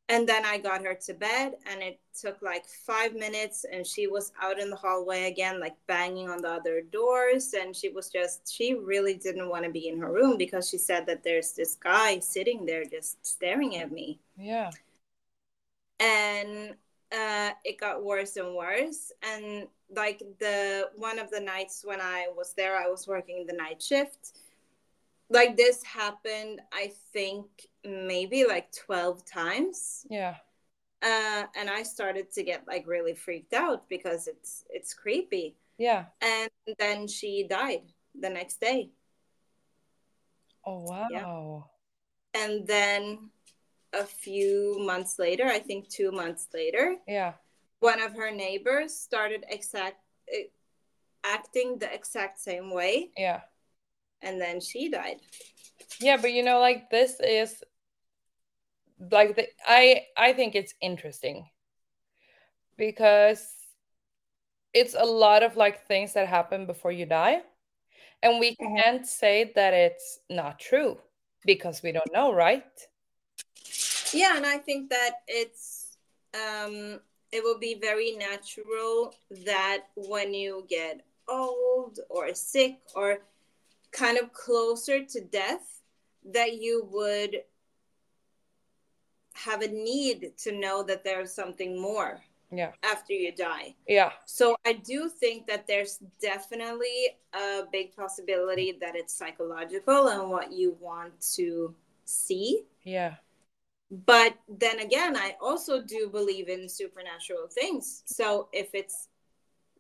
and 0.10 0.28
then 0.28 0.46
I 0.46 0.58
got 0.58 0.86
her 0.86 0.96
to 1.06 1.14
bed, 1.14 1.54
and 1.66 1.82
it 1.82 2.00
took 2.20 2.42
like 2.42 2.66
five 2.66 3.14
minutes, 3.14 3.66
and 3.72 3.88
she 3.88 4.08
was 4.08 4.34
out 4.42 4.60
in 4.60 4.70
the 4.70 4.76
hallway 4.76 5.26
again, 5.32 5.60
like 5.60 5.76
banging 5.88 6.30
on 6.30 6.42
the 6.42 6.50
other 6.50 6.82
doors. 6.82 7.54
And 7.54 7.76
she 7.76 7.90
was 7.90 8.10
just, 8.10 8.54
she 8.54 8.74
really 8.74 9.16
didn't 9.16 9.50
want 9.50 9.64
to 9.64 9.72
be 9.72 9.88
in 9.88 10.00
her 10.00 10.12
room 10.12 10.38
because 10.38 10.70
she 10.70 10.78
said 10.78 11.06
that 11.08 11.24
there's 11.24 11.54
this 11.54 11.76
guy 11.76 12.20
sitting 12.20 12.66
there 12.66 12.84
just 12.84 13.26
staring 13.26 13.78
at 13.78 13.92
me. 13.92 14.20
Yeah. 14.38 14.72
And 16.00 16.76
uh, 17.12 17.52
it 17.64 17.80
got 17.80 18.04
worse 18.04 18.36
and 18.36 18.56
worse. 18.56 19.12
And 19.24 19.68
like 19.96 20.22
the 20.40 20.90
one 20.96 21.18
of 21.18 21.32
the 21.32 21.40
nights 21.40 21.84
when 21.86 22.02
I 22.02 22.28
was 22.36 22.54
there, 22.58 22.76
I 22.76 22.88
was 22.88 23.08
working 23.08 23.46
the 23.48 23.54
night 23.54 23.82
shift 23.82 24.34
like 25.34 25.58
this 25.58 25.84
happened 25.84 26.62
i 26.72 26.92
think 27.12 27.46
maybe 27.86 28.46
like 28.46 28.72
12 28.72 29.26
times. 29.26 30.06
Yeah. 30.10 30.36
Uh, 31.02 31.44
and 31.58 31.70
i 31.70 31.84
started 31.84 32.32
to 32.32 32.44
get 32.44 32.64
like 32.66 32.88
really 32.88 33.14
freaked 33.14 33.54
out 33.54 33.90
because 33.90 34.28
it's 34.28 34.64
it's 34.70 34.94
creepy. 34.94 35.58
Yeah. 35.78 36.06
And 36.22 36.50
then 36.80 37.08
she 37.08 37.46
died 37.50 37.92
the 38.18 38.30
next 38.30 38.62
day. 38.62 38.92
Oh 40.66 40.86
wow. 40.88 41.08
Yeah. 41.12 42.42
and 42.42 42.66
then 42.66 43.30
a 43.92 44.06
few 44.06 44.80
months 44.80 45.20
later 45.20 45.46
i 45.46 45.60
think 45.60 45.88
two 45.88 46.12
months 46.12 46.48
later 46.52 46.96
yeah. 47.08 47.34
one 47.80 48.02
of 48.02 48.16
her 48.16 48.32
neighbors 48.32 48.92
started 48.98 49.46
exact 49.50 49.98
uh, 50.34 50.48
acting 51.24 51.78
the 51.78 51.94
exact 51.94 52.40
same 52.40 52.74
way. 52.74 53.12
Yeah 53.18 53.42
and 54.24 54.40
then 54.40 54.60
she 54.60 54.90
died. 54.90 55.18
Yeah, 56.00 56.18
but 56.18 56.32
you 56.32 56.44
know, 56.44 56.60
like 56.60 56.90
this 56.90 57.20
is 57.20 57.64
like 59.12 59.36
the, 59.36 59.48
I 59.68 60.04
I 60.18 60.34
think 60.34 60.56
it's 60.56 60.74
interesting 60.82 61.48
because 62.78 63.48
it's 64.74 64.96
a 64.98 65.06
lot 65.06 65.44
of 65.44 65.56
like 65.56 65.86
things 65.86 66.14
that 66.14 66.28
happen 66.28 66.66
before 66.66 66.92
you 66.92 67.06
die, 67.06 67.42
and 68.22 68.40
we 68.40 68.52
mm-hmm. 68.52 68.76
can't 68.76 69.06
say 69.06 69.52
that 69.56 69.74
it's 69.74 70.20
not 70.30 70.60
true 70.60 70.98
because 71.46 71.84
we 71.84 71.92
don't 71.92 72.14
know, 72.14 72.34
right? 72.34 72.64
Yeah, 74.14 74.38
and 74.38 74.46
I 74.46 74.58
think 74.58 74.90
that 74.90 75.22
it's 75.28 75.98
um 76.34 77.00
it 77.32 77.44
will 77.44 77.60
be 77.60 77.76
very 77.80 78.12
natural 78.12 79.16
that 79.46 79.86
when 79.96 80.34
you 80.34 80.66
get 80.70 81.02
old 81.28 82.00
or 82.10 82.34
sick 82.34 82.80
or 82.96 83.20
kind 83.94 84.18
of 84.18 84.34
closer 84.34 85.06
to 85.06 85.22
death 85.22 85.82
that 86.26 86.62
you 86.62 86.88
would 86.92 87.38
have 89.36 89.62
a 89.62 89.68
need 89.68 90.34
to 90.38 90.52
know 90.52 90.84
that 90.84 91.04
there's 91.04 91.34
something 91.34 91.80
more 91.80 92.22
yeah. 92.52 92.72
after 92.84 93.14
you 93.14 93.32
die. 93.32 93.76
Yeah. 93.88 94.12
So 94.26 94.56
i 94.66 94.74
do 94.74 95.10
think 95.10 95.48
that 95.48 95.68
there's 95.68 96.00
definitely 96.22 97.18
a 97.34 97.64
big 97.72 97.96
possibility 97.96 98.78
that 98.80 98.96
it's 98.96 99.14
psychological 99.14 100.08
and 100.08 100.30
what 100.30 100.52
you 100.52 100.78
want 100.80 101.14
to 101.36 101.74
see. 102.06 102.64
Yeah. 102.84 103.16
But 104.06 104.36
then 104.48 104.80
again 104.80 105.16
i 105.16 105.36
also 105.42 105.82
do 105.82 106.10
believe 106.10 106.48
in 106.48 106.70
supernatural 106.70 107.48
things. 107.48 108.04
So 108.06 108.50
if 108.54 108.70
it's 108.74 109.10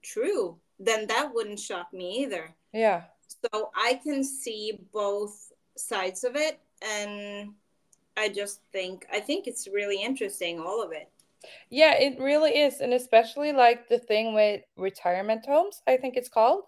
true 0.01 0.57
then 0.79 1.07
that 1.07 1.33
wouldn't 1.33 1.59
shock 1.59 1.93
me 1.93 2.23
either. 2.23 2.53
Yeah 2.73 3.03
so 3.51 3.71
I 3.75 3.99
can 4.03 4.23
see 4.23 4.79
both 4.93 5.51
sides 5.75 6.23
of 6.23 6.35
it 6.35 6.59
and 6.81 7.53
I 8.15 8.29
just 8.29 8.61
think 8.71 9.05
I 9.11 9.19
think 9.19 9.47
it's 9.47 9.67
really 9.67 10.01
interesting 10.01 10.59
all 10.59 10.83
of 10.83 10.91
it. 10.91 11.09
Yeah, 11.69 11.93
it 11.95 12.19
really 12.19 12.51
is 12.51 12.79
and 12.79 12.93
especially 12.93 13.51
like 13.51 13.89
the 13.89 13.99
thing 13.99 14.33
with 14.33 14.61
retirement 14.77 15.45
homes, 15.45 15.81
I 15.87 15.97
think 15.97 16.15
it's 16.15 16.29
called. 16.29 16.63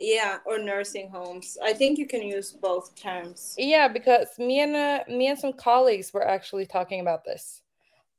Yeah, 0.00 0.38
or 0.44 0.58
nursing 0.58 1.08
homes. 1.08 1.56
I 1.62 1.72
think 1.72 1.98
you 1.98 2.06
can 2.06 2.22
use 2.22 2.52
both 2.52 2.94
terms. 2.96 3.54
Yeah, 3.56 3.88
because 3.88 4.26
me 4.38 4.60
and 4.60 4.74
uh, 4.74 5.04
me 5.08 5.28
and 5.28 5.38
some 5.38 5.52
colleagues 5.52 6.12
were 6.12 6.26
actually 6.26 6.66
talking 6.66 7.00
about 7.00 7.24
this 7.24 7.62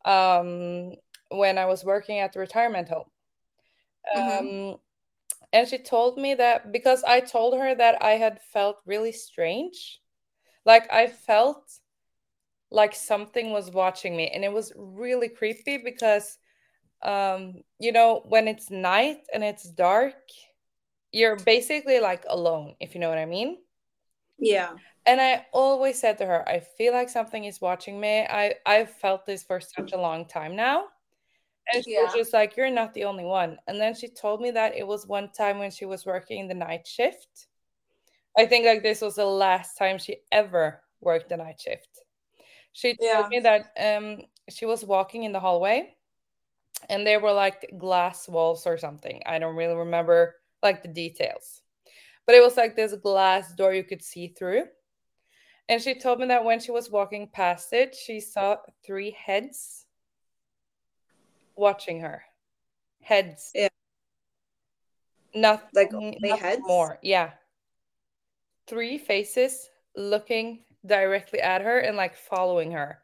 um, 0.06 0.94
when 1.30 1.58
I 1.58 1.66
was 1.66 1.84
working 1.84 2.20
at 2.20 2.32
the 2.32 2.40
retirement 2.40 2.88
home. 2.88 3.10
Mm-hmm. 4.16 4.76
And 5.56 5.70
she 5.70 5.78
told 5.78 6.18
me 6.18 6.34
that 6.36 6.74
because 6.74 7.02
I 7.06 7.22
told 7.22 7.58
her 7.58 7.74
that 7.76 8.04
I 8.04 8.18
had 8.18 8.42
felt 8.42 8.82
really 8.86 9.14
strange. 9.14 10.02
Like 10.66 10.92
I 10.92 11.08
felt 11.08 11.72
like 12.72 12.94
something 12.94 13.52
was 13.52 13.72
watching 13.72 14.18
me 14.18 14.28
and 14.28 14.44
it 14.44 14.52
was 14.52 14.74
really 14.76 15.30
creepy 15.30 15.78
because 15.78 16.38
um 17.04 17.62
you 17.80 17.92
know 17.94 18.24
when 18.28 18.48
it's 18.50 18.70
night 18.72 19.20
and 19.34 19.44
it's 19.44 19.70
dark 19.72 20.16
you're 21.14 21.38
basically 21.38 22.00
like 22.02 22.26
alone 22.30 22.76
if 22.82 22.96
you 22.96 23.00
know 23.00 23.10
what 23.10 23.18
I 23.18 23.26
mean. 23.26 23.58
Yeah. 24.40 24.74
And 25.06 25.22
I 25.22 25.46
always 25.54 26.00
said 26.02 26.18
to 26.18 26.26
her 26.26 26.48
I 26.50 26.60
feel 26.60 26.92
like 26.92 27.10
something 27.10 27.46
is 27.46 27.62
watching 27.62 28.00
me. 28.00 28.28
I 28.30 28.56
I've 28.66 28.92
felt 28.92 29.26
this 29.26 29.44
for 29.44 29.62
such 29.62 29.94
a 29.94 29.98
long 29.98 30.26
time 30.28 30.56
now. 30.58 30.86
And 31.74 31.84
she 31.84 31.94
yeah. 31.94 32.04
was 32.04 32.14
just 32.14 32.34
like, 32.34 32.56
You're 32.56 32.70
not 32.70 32.94
the 32.94 33.06
only 33.06 33.26
one. 33.26 33.58
And 33.68 33.80
then 33.80 33.96
she 33.96 34.08
told 34.08 34.42
me 34.42 34.52
that 34.52 34.76
it 34.76 34.86
was 34.86 35.08
one 35.08 35.30
time 35.32 35.60
when 35.60 35.72
she 35.72 35.86
was 35.86 36.06
working 36.06 36.48
the 36.48 36.54
night 36.54 36.88
shift. 36.88 37.48
I 38.38 38.46
think 38.46 38.66
like 38.66 38.84
this 38.84 39.02
was 39.02 39.16
the 39.16 39.26
last 39.26 39.78
time 39.78 39.98
she 39.98 40.18
ever 40.32 40.82
worked 41.02 41.30
the 41.30 41.38
night 41.38 41.60
shift. 41.60 41.88
She 42.74 42.96
told 42.96 43.00
yeah. 43.02 43.28
me 43.30 43.40
that 43.40 43.72
um 43.80 44.18
she 44.50 44.66
was 44.66 44.84
walking 44.84 45.24
in 45.24 45.32
the 45.32 45.40
hallway 45.40 45.96
and 46.90 47.06
there 47.06 47.20
were 47.20 47.32
like 47.32 47.74
glass 47.78 48.28
walls 48.28 48.68
or 48.68 48.78
something. 48.78 49.22
I 49.26 49.40
don't 49.40 49.56
really 49.56 49.76
remember 49.76 50.36
like 50.62 50.82
the 50.82 50.90
details. 50.90 51.62
But 52.26 52.36
it 52.36 52.44
was 52.44 52.58
like 52.58 52.76
this 52.76 52.94
glass 52.96 53.54
door 53.54 53.74
you 53.74 53.84
could 53.84 54.04
see 54.04 54.28
through. 54.28 54.64
And 55.70 55.82
she 55.82 55.96
told 55.96 56.20
me 56.20 56.28
that 56.28 56.44
when 56.44 56.60
she 56.60 56.72
was 56.72 56.92
walking 56.92 57.28
past 57.32 57.74
it, 57.74 57.96
she 57.96 58.20
saw 58.20 58.58
three 58.86 59.12
heads 59.12 59.85
watching 61.56 62.02
her. 62.02 62.24
Heads. 63.02 63.52
Yeah. 63.54 63.68
Nothing, 65.34 65.70
like 65.74 65.94
only 65.94 66.30
heads? 66.30 66.62
more. 66.66 66.98
Yeah. 67.02 67.32
Three 68.68 68.98
faces 68.98 69.70
looking 69.96 70.64
directly 70.86 71.42
at 71.42 71.62
her 71.62 71.80
and 71.80 71.98
like 71.98 72.16
following 72.16 72.72
her. 72.72 73.00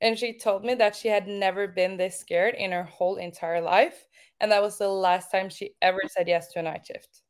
And 0.00 0.18
she 0.18 0.38
told 0.38 0.64
me 0.64 0.74
that 0.74 0.96
she 0.96 1.08
had 1.08 1.28
never 1.28 1.66
been 1.66 1.96
this 1.96 2.18
scared 2.18 2.54
in 2.54 2.72
her 2.72 2.84
whole 2.84 3.16
entire 3.16 3.60
life. 3.60 4.06
And 4.40 4.50
that 4.52 4.62
was 4.62 4.78
the 4.78 4.88
last 4.88 5.30
time 5.30 5.50
she 5.50 5.74
ever 5.82 6.00
said 6.08 6.28
yes 6.28 6.52
to 6.52 6.60
a 6.60 6.62
night 6.62 6.86
shift. 6.86 7.22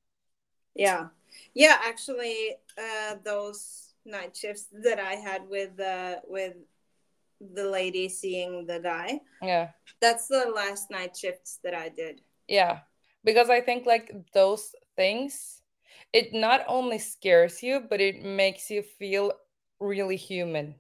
Yeah. 0.75 1.09
Yeah, 1.55 1.79
actually, 1.83 2.57
uh, 2.79 3.17
those 3.25 3.95
night 4.05 4.37
shifts 4.37 4.67
that 4.85 4.99
I 4.99 5.15
had 5.15 5.49
with 5.49 5.79
uh, 5.81 6.17
with 6.27 6.55
the 7.41 7.69
lady 7.69 8.09
seeing 8.09 8.67
the 8.67 8.81
guy. 8.81 9.21
Yeah. 9.43 9.71
That's 10.01 10.29
the 10.29 10.53
last 10.55 10.91
night 10.91 11.17
shifts 11.17 11.59
that 11.65 11.75
I 11.75 11.89
did. 11.89 12.21
Yeah. 12.49 12.81
Because 13.25 13.51
I 13.51 13.61
think 13.61 13.87
like 13.87 14.13
those 14.33 14.75
things, 14.97 15.63
it 16.13 16.33
not 16.33 16.65
only 16.67 16.99
scares 16.99 17.63
you, 17.63 17.81
but 17.89 18.01
it 18.01 18.23
makes 18.25 18.71
you 18.71 18.83
feel 18.83 19.33
really 19.79 20.17
human. 20.17 20.75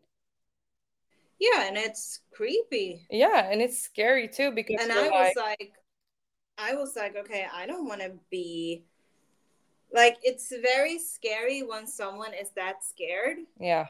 Yeah, 1.38 1.66
and 1.66 1.76
it's 1.76 2.20
creepy. 2.32 3.06
Yeah, 3.11 3.50
and 3.50 3.62
it's 3.62 3.78
scary 3.78 4.28
too 4.28 4.50
because 4.52 4.76
And 4.80 4.92
I 4.92 5.08
was 5.08 5.32
like, 5.36 5.58
like, 5.58 5.72
I 6.58 6.74
was 6.74 6.94
like, 6.94 7.16
okay, 7.16 7.46
I 7.52 7.66
don't 7.66 7.88
want 7.88 8.02
to 8.02 8.12
be 8.30 8.84
like, 9.92 10.18
it's 10.22 10.52
very 10.62 10.98
scary 10.98 11.62
when 11.62 11.86
someone 11.86 12.32
is 12.34 12.50
that 12.56 12.84
scared 12.84 13.38
yeah, 13.58 13.86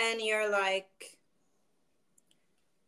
and 0.00 0.20
you're 0.20 0.50
like, 0.50 1.18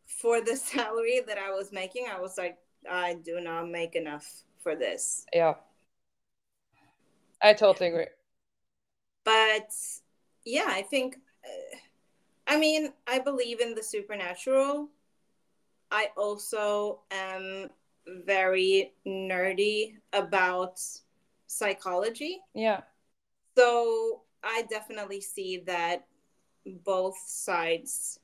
for 0.06 0.40
the 0.40 0.56
salary 0.72 1.20
that 1.26 1.38
I 1.38 1.50
was 1.50 1.72
making, 1.72 2.06
I 2.12 2.20
was 2.20 2.36
like, 2.36 2.58
I 2.90 3.14
do 3.14 3.40
not 3.40 3.68
make 3.68 3.94
enough 3.94 4.26
for 4.62 4.76
this. 4.76 5.24
yeah. 5.32 5.54
I 7.42 7.54
totally 7.54 7.88
agree. 7.88 8.06
But 9.24 9.72
yeah, 10.44 10.66
I 10.68 10.82
think, 10.82 11.16
uh, 11.44 11.76
I 12.46 12.58
mean, 12.58 12.92
I 13.06 13.18
believe 13.18 13.61
in 13.61 13.74
the 13.74 13.82
supernatural. 13.82 14.90
I 15.90 16.08
also 16.16 17.00
am 17.11 17.70
very 18.26 18.92
nerdy 19.06 19.94
about 20.12 20.80
psychology. 21.46 22.40
Yeah. 22.54 22.82
So 23.56 24.22
I 24.42 24.66
definitely 24.70 25.20
see 25.20 25.62
that 25.66 26.06
both 26.66 27.16
sides 27.26 28.18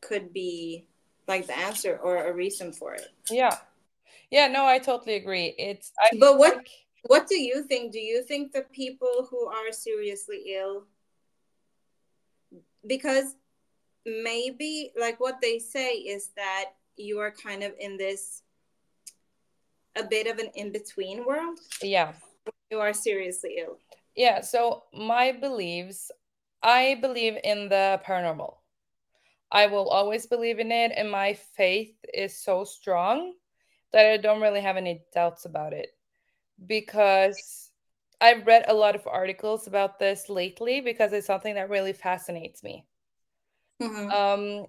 could 0.00 0.32
be 0.32 0.86
like 1.28 1.46
the 1.46 1.56
answer 1.58 1.98
or 2.02 2.26
a 2.26 2.32
reason 2.32 2.72
for 2.72 2.94
it. 2.94 3.08
Yeah. 3.30 3.56
Yeah, 4.30 4.46
no, 4.48 4.64
I 4.66 4.78
totally 4.78 5.14
agree. 5.16 5.54
It's 5.58 5.92
I 6.00 6.10
But 6.18 6.38
what 6.38 6.54
think- 6.54 6.68
what 7.04 7.26
do 7.28 7.36
you 7.36 7.62
think? 7.64 7.92
Do 7.92 7.98
you 7.98 8.22
think 8.22 8.52
the 8.52 8.62
people 8.72 9.26
who 9.30 9.46
are 9.46 9.72
seriously 9.72 10.54
ill 10.56 10.84
because 12.86 13.36
maybe 14.06 14.92
like 14.98 15.20
what 15.20 15.40
they 15.40 15.58
say 15.58 15.92
is 15.94 16.28
that 16.36 16.66
you 16.96 17.18
are 17.18 17.30
kind 17.30 17.62
of 17.62 17.72
in 17.78 17.96
this 17.96 18.42
a 19.96 20.04
bit 20.04 20.26
of 20.26 20.38
an 20.38 20.50
in-between 20.54 21.24
world. 21.26 21.58
yeah. 21.82 22.12
You 22.70 22.78
are 22.80 22.92
seriously 22.92 23.56
ill. 23.58 23.78
Yeah, 24.14 24.40
so 24.40 24.84
my 24.94 25.32
beliefs, 25.32 26.10
I 26.62 26.96
believe 27.00 27.38
in 27.44 27.68
the 27.68 28.00
paranormal. 28.04 28.56
I 29.50 29.66
will 29.66 29.88
always 29.88 30.26
believe 30.26 30.58
in 30.58 30.70
it, 30.70 30.92
and 30.94 31.10
my 31.10 31.34
faith 31.34 31.94
is 32.14 32.36
so 32.36 32.64
strong 32.64 33.34
that 33.92 34.06
I 34.06 34.16
don't 34.16 34.40
really 34.40 34.60
have 34.60 34.76
any 34.76 35.02
doubts 35.12 35.44
about 35.44 35.72
it. 35.72 35.90
Because 36.66 37.70
I've 38.20 38.46
read 38.46 38.64
a 38.68 38.74
lot 38.74 38.94
of 38.94 39.06
articles 39.06 39.66
about 39.66 39.98
this 39.98 40.28
lately 40.28 40.80
because 40.80 41.12
it's 41.12 41.26
something 41.26 41.54
that 41.54 41.70
really 41.70 41.92
fascinates 41.92 42.62
me. 42.62 42.84
Mhm. 43.80 44.12
Um, 44.12 44.66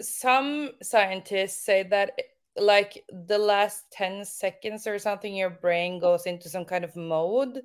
some 0.00 0.72
scientists 0.82 1.64
say 1.64 1.84
that 1.84 2.18
like 2.56 3.04
the 3.08 3.38
last 3.38 3.90
10 3.90 4.24
seconds 4.24 4.86
or 4.86 4.98
something, 4.98 5.34
your 5.34 5.50
brain 5.50 5.98
goes 5.98 6.26
into 6.26 6.48
some 6.48 6.64
kind 6.64 6.84
of 6.84 6.94
mode. 6.96 7.62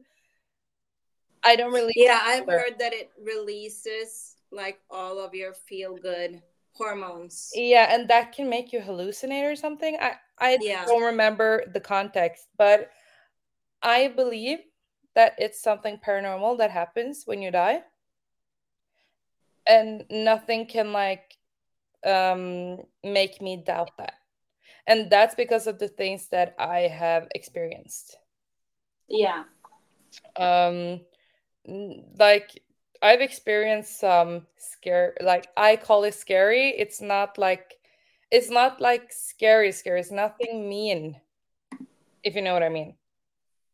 I 1.43 1.55
don't 1.55 1.71
really 1.71 1.93
Yeah, 1.95 2.19
I've 2.21 2.45
heard 2.47 2.79
that 2.79 2.93
it 2.93 3.11
releases 3.21 4.35
like 4.51 4.79
all 4.89 5.19
of 5.19 5.33
your 5.33 5.53
feel 5.53 5.95
good 5.95 6.41
hormones. 6.73 7.51
Yeah, 7.55 7.87
and 7.93 8.07
that 8.09 8.31
can 8.31 8.49
make 8.49 8.73
you 8.73 8.79
hallucinate 8.79 9.51
or 9.51 9.55
something. 9.55 9.97
I 9.99 10.15
I 10.39 10.57
Yeah. 10.61 10.85
don't 10.85 11.03
remember 11.03 11.63
the 11.73 11.79
context, 11.79 12.47
but 12.57 12.89
I 13.81 14.09
believe 14.09 14.59
that 15.15 15.33
it's 15.37 15.61
something 15.61 15.99
paranormal 16.05 16.57
that 16.59 16.71
happens 16.71 17.23
when 17.25 17.41
you 17.41 17.51
die. 17.51 17.81
And 19.67 20.05
nothing 20.09 20.65
can 20.65 20.93
like 20.93 21.37
um 22.05 22.77
make 23.03 23.41
me 23.41 23.63
doubt 23.65 23.97
that. 23.97 24.13
And 24.87 25.09
that's 25.09 25.35
because 25.35 25.67
of 25.67 25.79
the 25.79 25.87
things 25.87 26.27
that 26.29 26.55
I 26.57 26.81
have 26.81 27.27
experienced. 27.35 28.17
Yeah. 29.07 29.43
Um 30.35 31.01
like 31.65 32.61
I've 33.01 33.21
experienced 33.21 33.99
some 33.99 34.47
scare 34.57 35.15
like 35.21 35.47
I 35.55 35.75
call 35.75 36.03
it 36.03 36.13
scary. 36.13 36.69
It's 36.69 37.01
not 37.01 37.37
like 37.37 37.75
it's 38.31 38.49
not 38.49 38.81
like 38.81 39.11
scary 39.11 39.71
scary. 39.71 40.01
It's 40.01 40.11
nothing 40.11 40.67
mean. 40.69 41.19
If 42.23 42.35
you 42.35 42.41
know 42.41 42.53
what 42.53 42.63
I 42.63 42.69
mean. 42.69 42.95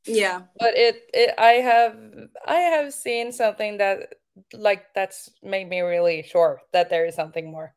Yeah. 0.05 0.43
But 0.59 0.75
it, 0.75 1.09
it 1.13 1.33
I 1.37 1.53
have 1.53 1.97
I 2.45 2.55
have 2.55 2.93
seen 2.93 3.31
something 3.31 3.77
that 3.77 4.13
like 4.53 4.93
that's 4.93 5.29
made 5.41 5.67
me 5.69 5.81
really 5.81 6.23
sure 6.23 6.61
that 6.73 6.89
there 6.89 7.05
is 7.05 7.15
something 7.15 7.49
more. 7.51 7.73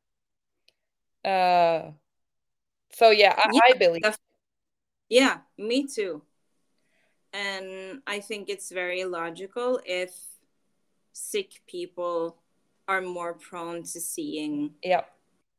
Uh 1.25 1.93
so 2.93 3.11
yeah, 3.11 3.35
I, 3.37 3.51
Yeah, 3.53 3.61
I 3.65 3.79
believe. 3.79 4.03
Yeah, 5.09 5.39
me 5.57 5.87
too. 5.87 6.23
And 7.39 8.03
I 8.05 8.19
think 8.19 8.49
it's 8.49 8.73
very 8.73 9.05
logical 9.05 9.81
if 9.87 10.11
sick 11.13 11.63
people 11.69 12.37
are 12.89 13.01
more 13.01 13.35
prone 13.35 13.85
to 13.85 14.01
seeing 14.01 14.75
Yeah. 14.83 15.05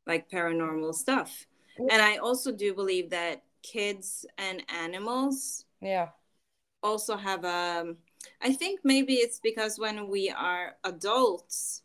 like 0.05 0.29
paranormal 0.29 0.93
stuff. 0.93 1.45
And 1.89 2.01
I 2.01 2.17
also 2.17 2.51
do 2.51 2.73
believe 2.73 3.09
that 3.11 3.43
kids 3.61 4.25
and 4.37 4.61
animals 4.67 5.65
Yeah. 5.81 6.09
also 6.83 7.15
have 7.15 7.45
a 7.45 7.95
I 8.41 8.51
think 8.51 8.81
maybe 8.83 9.13
it's 9.15 9.39
because 9.39 9.79
when 9.79 10.09
we 10.09 10.29
are 10.29 10.75
adults 10.83 11.83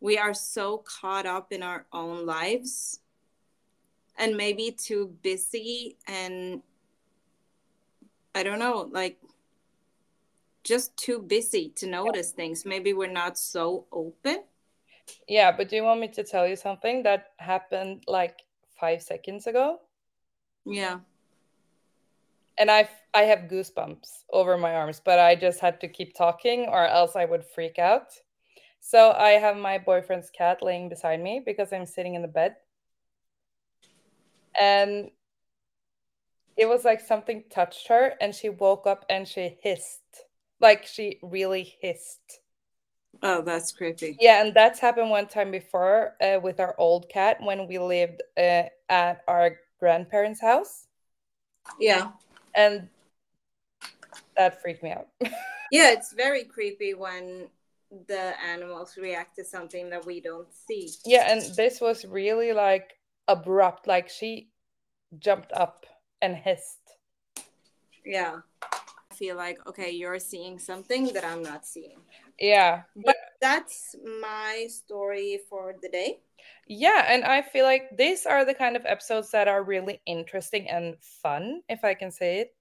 we 0.00 0.18
are 0.18 0.34
so 0.34 0.78
caught 0.78 1.26
up 1.26 1.52
in 1.52 1.62
our 1.62 1.86
own 1.92 2.26
lives 2.26 3.00
and 4.18 4.36
maybe 4.36 4.70
too 4.70 5.16
busy 5.22 5.96
and 6.06 6.62
I 8.38 8.44
don't 8.44 8.60
know 8.60 8.88
like 8.92 9.18
just 10.64 10.96
too 10.96 11.18
busy 11.20 11.70
to 11.70 11.86
notice 11.86 12.30
things 12.30 12.64
maybe 12.64 12.92
we're 12.92 13.10
not 13.10 13.38
so 13.38 13.86
open 13.90 14.44
Yeah, 15.28 15.52
but 15.52 15.68
do 15.68 15.76
you 15.76 15.84
want 15.84 16.00
me 16.00 16.08
to 16.08 16.24
tell 16.24 16.46
you 16.46 16.56
something 16.56 17.02
that 17.04 17.32
happened 17.38 18.04
like 18.08 18.42
5 18.80 19.02
seconds 19.02 19.46
ago? 19.46 19.80
yeah 20.64 21.00
and 22.58 22.70
I 22.70 22.88
I 23.14 23.22
have 23.22 23.48
goosebumps 23.50 24.24
over 24.32 24.58
my 24.58 24.74
arms, 24.74 25.00
but 25.04 25.18
I 25.18 25.34
just 25.34 25.60
had 25.60 25.80
to 25.80 25.88
keep 25.88 26.14
talking 26.14 26.66
or 26.68 26.86
else 26.86 27.16
I 27.16 27.24
would 27.24 27.44
freak 27.44 27.78
out. 27.78 28.12
So 28.80 29.12
I 29.12 29.30
have 29.30 29.56
my 29.56 29.78
boyfriend's 29.78 30.30
cat 30.30 30.62
laying 30.62 30.88
beside 30.88 31.20
me 31.20 31.42
because 31.44 31.72
I'm 31.72 31.86
sitting 31.86 32.14
in 32.14 32.22
the 32.22 32.28
bed. 32.28 32.56
And 34.60 35.10
it 36.58 36.68
was 36.68 36.84
like 36.84 37.00
something 37.00 37.44
touched 37.50 37.88
her 37.88 38.14
and 38.20 38.34
she 38.34 38.48
woke 38.48 38.86
up 38.86 39.06
and 39.08 39.26
she 39.26 39.56
hissed. 39.62 40.02
Like 40.60 40.84
she 40.86 41.20
really 41.22 41.76
hissed. 41.80 42.40
oh 43.22 43.42
that's 43.42 43.70
creepy 43.72 44.16
Yeah, 44.20 44.44
and 44.44 44.52
that's 44.54 44.80
happened 44.80 45.10
one 45.10 45.28
time 45.28 45.52
before 45.52 46.14
uh, 46.20 46.40
with 46.42 46.58
our 46.58 46.74
old 46.78 47.08
cat 47.08 47.38
when 47.40 47.68
we 47.68 47.78
lived 47.78 48.22
uh, 48.36 48.64
at 48.88 49.22
our 49.28 49.56
grandparents' 49.78 50.40
house. 50.40 50.86
yeah 51.78 52.10
And 52.56 52.88
that 54.36 54.60
freaked 54.60 54.82
me 54.82 54.90
out. 54.90 55.06
yeah 55.70 55.90
it's 55.92 56.12
very 56.12 56.44
creepy 56.44 56.94
when 56.94 57.46
the 58.08 58.34
animals 58.44 58.98
react 59.00 59.36
to 59.36 59.44
something 59.44 59.90
that 59.90 60.04
we 60.04 60.20
don't 60.20 60.52
see 60.52 60.90
Yeah, 61.06 61.30
and 61.30 61.42
this 61.56 61.80
was 61.80 62.04
really 62.04 62.52
like 62.52 62.98
abrupt. 63.28 63.86
Like 63.86 64.08
she 64.08 64.50
jumped 65.18 65.52
up 65.52 65.86
and 66.22 66.36
hissed. 66.36 66.78
yeah 68.04 68.40
i 69.10 69.14
feel 69.14 69.36
like 69.36 69.58
okay 69.66 69.90
you're 69.90 70.18
seeing 70.18 70.58
something 70.58 71.12
that 71.12 71.24
i'm 71.24 71.42
not 71.42 71.66
seeing 71.66 71.98
Yeah. 72.38 72.82
but 72.96 73.16
that's 73.40 73.94
my 74.20 74.66
story 74.70 75.40
for 75.48 75.74
the 75.82 75.88
day 75.88 76.20
Yeah, 76.68 77.04
and 77.08 77.24
I 77.24 77.42
feel 77.42 77.64
like 77.66 77.90
these 77.96 78.26
are 78.26 78.44
the 78.44 78.54
kind 78.54 78.76
of 78.76 78.86
episodes 78.86 79.30
that 79.32 79.48
are 79.48 79.62
really 79.64 80.00
interesting 80.06 80.68
and 80.70 80.94
fun, 81.22 81.62
if 81.68 81.82
I 81.82 81.94
can 81.94 82.10
say 82.12 82.40
it 82.40 82.54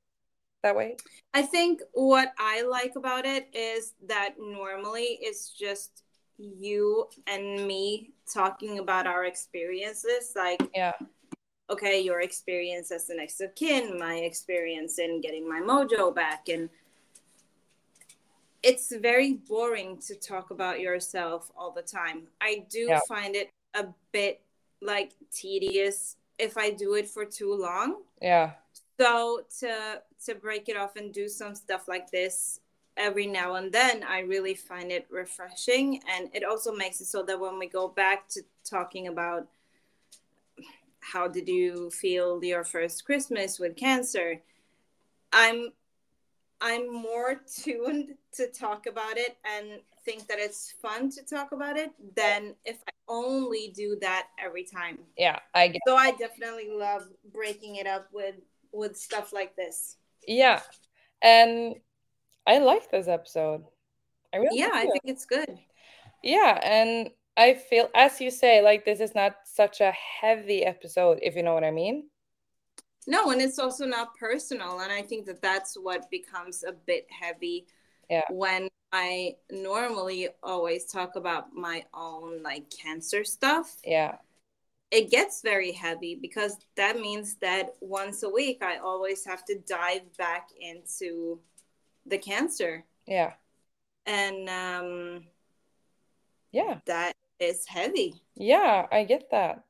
that 0.63 0.75
way. 0.75 0.97
i 1.37 1.41
think 1.45 1.81
what 1.93 2.33
i 2.39 2.61
like 2.65 2.93
about 2.97 3.25
it 3.25 3.45
is 3.53 3.93
that 4.07 4.33
normally 4.39 5.19
it's 5.21 5.53
just 5.53 6.03
you 6.37 7.05
and 7.27 7.67
me 7.67 8.11
talking 8.33 8.79
about 8.79 9.05
our 9.05 9.25
experiences 9.25 10.33
like 10.35 10.61
Yeah. 10.73 10.93
Okay 11.69 11.99
your 11.99 12.21
experience 12.21 12.91
as 12.91 13.07
the 13.07 13.15
next 13.15 13.41
of 13.41 13.53
kin 13.55 13.97
my 13.99 14.15
experience 14.15 14.99
in 14.99 15.21
getting 15.21 15.47
my 15.47 15.59
mojo 15.59 16.13
back 16.13 16.47
and 16.49 16.69
it's 18.63 18.93
very 18.95 19.33
boring 19.33 19.97
to 19.97 20.15
talk 20.15 20.51
about 20.51 20.79
yourself 20.79 21.51
all 21.57 21.71
the 21.71 21.81
time. 21.81 22.23
I 22.41 22.65
do 22.69 22.87
yeah. 22.89 22.99
find 23.07 23.35
it 23.35 23.49
a 23.75 23.85
bit 24.11 24.41
like 24.81 25.13
tedious 25.31 26.17
if 26.37 26.57
I 26.57 26.71
do 26.71 26.95
it 26.95 27.07
for 27.07 27.25
too 27.25 27.53
long. 27.53 28.01
Yeah. 28.21 28.51
So 28.99 29.43
to 29.59 30.01
to 30.25 30.35
break 30.35 30.69
it 30.69 30.77
off 30.77 30.95
and 30.95 31.13
do 31.13 31.29
some 31.29 31.55
stuff 31.55 31.87
like 31.87 32.09
this 32.11 32.59
every 32.97 33.27
now 33.27 33.55
and 33.55 33.71
then, 33.71 34.03
I 34.03 34.19
really 34.19 34.55
find 34.55 34.91
it 34.91 35.05
refreshing 35.09 36.01
and 36.09 36.29
it 36.33 36.43
also 36.43 36.73
makes 36.73 36.99
it 36.99 37.05
so 37.05 37.23
that 37.23 37.39
when 37.39 37.59
we 37.59 37.67
go 37.67 37.87
back 37.87 38.27
to 38.29 38.41
talking 38.63 39.07
about 39.07 39.47
how 41.11 41.27
did 41.27 41.47
you 41.47 41.89
feel 41.89 42.43
your 42.43 42.63
first 42.63 43.05
Christmas 43.05 43.59
with 43.59 43.75
cancer, 43.75 44.41
I'm 45.31 45.71
I'm 46.59 46.91
more 46.91 47.41
tuned 47.63 48.15
to 48.33 48.47
talk 48.47 48.87
about 48.87 49.17
it 49.17 49.37
and 49.45 49.79
think 50.05 50.27
that 50.27 50.39
it's 50.39 50.73
fun 50.81 51.09
to 51.11 51.23
talk 51.23 51.51
about 51.51 51.77
it 51.77 51.91
than 52.15 52.55
if 52.65 52.77
I 52.87 52.91
only 53.07 53.71
do 53.75 53.97
that 54.01 54.27
every 54.43 54.63
time. 54.63 54.99
Yeah, 55.17 55.39
I 55.53 55.67
get. 55.67 55.81
So 55.87 55.95
I 55.95 56.11
definitely 56.11 56.69
love 56.71 57.03
breaking 57.31 57.75
it 57.75 57.87
up 57.87 58.07
with 58.11 58.35
with 58.71 58.97
stuff 58.97 59.33
like 59.33 59.55
this. 59.55 59.97
Yeah, 60.27 60.61
and 61.21 61.75
I 62.45 62.57
like 62.59 62.91
this 62.91 63.07
episode. 63.07 63.63
I 64.33 64.37
really 64.37 64.59
yeah, 64.59 64.71
I 64.73 64.83
think 64.83 65.03
it's 65.05 65.25
good. 65.25 65.57
Yeah, 66.23 66.59
and 66.63 67.11
I 67.37 67.53
feel 67.53 67.89
as 67.93 68.19
you 68.19 68.31
say, 68.31 68.61
like 68.61 68.83
this 68.83 68.99
is 68.99 69.13
not 69.13 69.35
such 69.45 69.79
a 69.79 69.91
heavy 69.91 70.63
episode, 70.63 71.19
if 71.21 71.35
you 71.35 71.43
know 71.43 71.53
what 71.53 71.63
I 71.63 71.71
mean. 71.71 72.09
No, 73.05 73.31
and 73.31 73.41
it's 73.41 73.59
also 73.59 73.85
not 73.85 74.17
personal. 74.17 74.81
And 74.81 74.91
I 74.91 75.01
think 75.01 75.25
that 75.27 75.41
that's 75.41 75.75
what 75.75 76.09
becomes 76.11 76.63
a 76.67 76.73
bit 76.73 77.07
heavy 77.09 77.67
yeah. 78.09 78.23
when 78.29 78.67
I 78.91 79.35
normally 79.49 80.29
always 80.43 80.85
talk 80.85 81.15
about 81.15 81.53
my 81.53 81.85
own 81.93 82.43
like 82.43 82.69
cancer 82.69 83.23
stuff. 83.23 83.77
Yeah. 83.83 84.17
It 84.89 85.11
gets 85.11 85.41
very 85.41 85.71
heavy 85.73 86.15
because 86.15 86.57
that 86.75 86.99
means 86.99 87.35
that 87.35 87.75
once 87.81 88.23
a 88.23 88.29
week 88.29 88.59
I 88.61 88.77
always 88.77 89.25
have 89.25 89.43
to 89.45 89.59
dive 89.67 90.15
back 90.17 90.49
into 90.59 91.39
the 92.05 92.17
cancer. 92.17 92.85
Yeah. 93.05 93.33
And 94.05 94.49
um 94.49 95.23
yeah. 96.51 96.79
That 96.85 97.16
is 97.39 97.65
heavy. 97.67 98.21
Yeah, 98.35 98.87
I 98.91 99.03
get 99.03 99.29
that. 99.31 99.63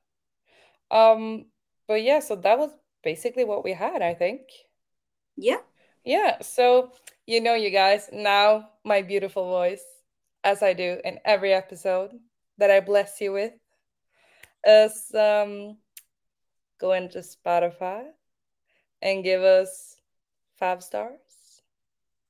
Um 0.92 1.46
but 1.88 2.04
yeah, 2.04 2.20
so 2.20 2.36
that 2.36 2.60
was 2.60 2.72
basically 3.04 3.46
what 3.46 3.64
we 3.64 3.74
had, 3.74 4.02
I 4.02 4.14
think. 4.14 4.42
Yeah. 5.38 5.60
Yeah. 6.04 6.42
So, 6.42 6.92
you 7.26 7.42
know, 7.42 7.54
you 7.54 7.70
guys, 7.70 8.10
now 8.12 8.70
my 8.84 9.02
beautiful 9.02 9.46
voice, 9.46 9.84
as 10.44 10.64
I 10.64 10.74
do 10.74 10.98
in 11.04 11.20
every 11.26 11.54
episode 11.54 12.12
that 12.58 12.72
I 12.72 12.80
bless 12.80 13.22
you 13.22 13.34
with, 13.34 13.54
is 14.66 15.14
um, 15.14 15.78
go 16.80 16.94
into 16.94 17.20
Spotify 17.20 18.04
and 19.02 19.24
give 19.24 19.42
us 19.42 19.98
five 20.58 20.84
stars. 20.84 21.62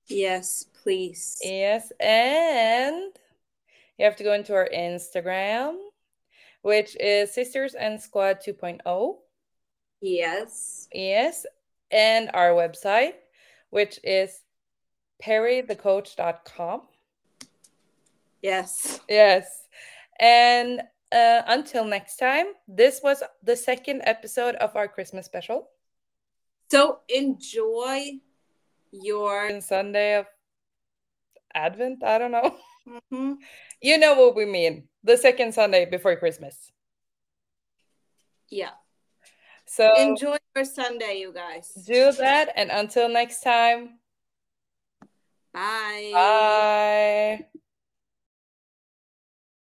Yes, 0.08 0.66
please. 0.84 1.40
Yes. 1.44 1.92
And 2.00 3.12
you 3.98 4.06
have 4.06 4.16
to 4.18 4.24
go 4.24 4.34
into 4.34 4.54
our 4.54 4.70
Instagram, 4.74 5.78
which 6.62 6.96
is 7.00 7.34
Sisters 7.34 7.74
and 7.74 8.00
Squad 8.00 8.40
2.0. 8.46 9.16
Yes. 10.02 10.88
Yes. 10.94 11.46
And 11.92 12.30
our 12.34 12.52
website, 12.52 13.14
which 13.70 14.00
is 14.04 14.42
perrythecoach.com. 15.24 16.82
Yes. 18.42 19.00
Yes. 19.10 19.68
And 20.20 20.82
uh, 21.12 21.42
until 21.48 21.86
next 21.86 22.18
time, 22.18 22.48
this 22.68 23.02
was 23.04 23.24
the 23.44 23.56
second 23.56 24.02
episode 24.06 24.56
of 24.56 24.76
our 24.76 24.88
Christmas 24.88 25.26
special. 25.26 25.70
So 26.70 27.00
enjoy 27.08 28.20
your 28.92 29.62
Sunday 29.62 30.18
of 30.18 30.26
Advent. 31.54 32.04
I 32.04 32.18
don't 32.18 32.32
know. 32.32 32.56
Mm-hmm. 32.88 33.34
You 33.82 33.98
know 33.98 34.14
what 34.14 34.36
we 34.36 34.46
mean. 34.46 34.88
The 35.04 35.18
second 35.18 35.54
Sunday 35.54 35.86
before 35.86 36.16
Christmas. 36.16 36.72
Yeah. 38.50 38.72
So 39.66 39.94
enjoy 39.96 40.38
your 40.56 40.66
Sunday, 40.66 41.20
you 41.20 41.34
guys. 41.34 41.72
Do 41.86 42.12
that. 42.14 42.54
And 42.56 42.72
until 42.72 43.10
next 43.10 43.42
time. 43.42 44.00
Bye. 45.54 46.12
Bye. 46.14 47.48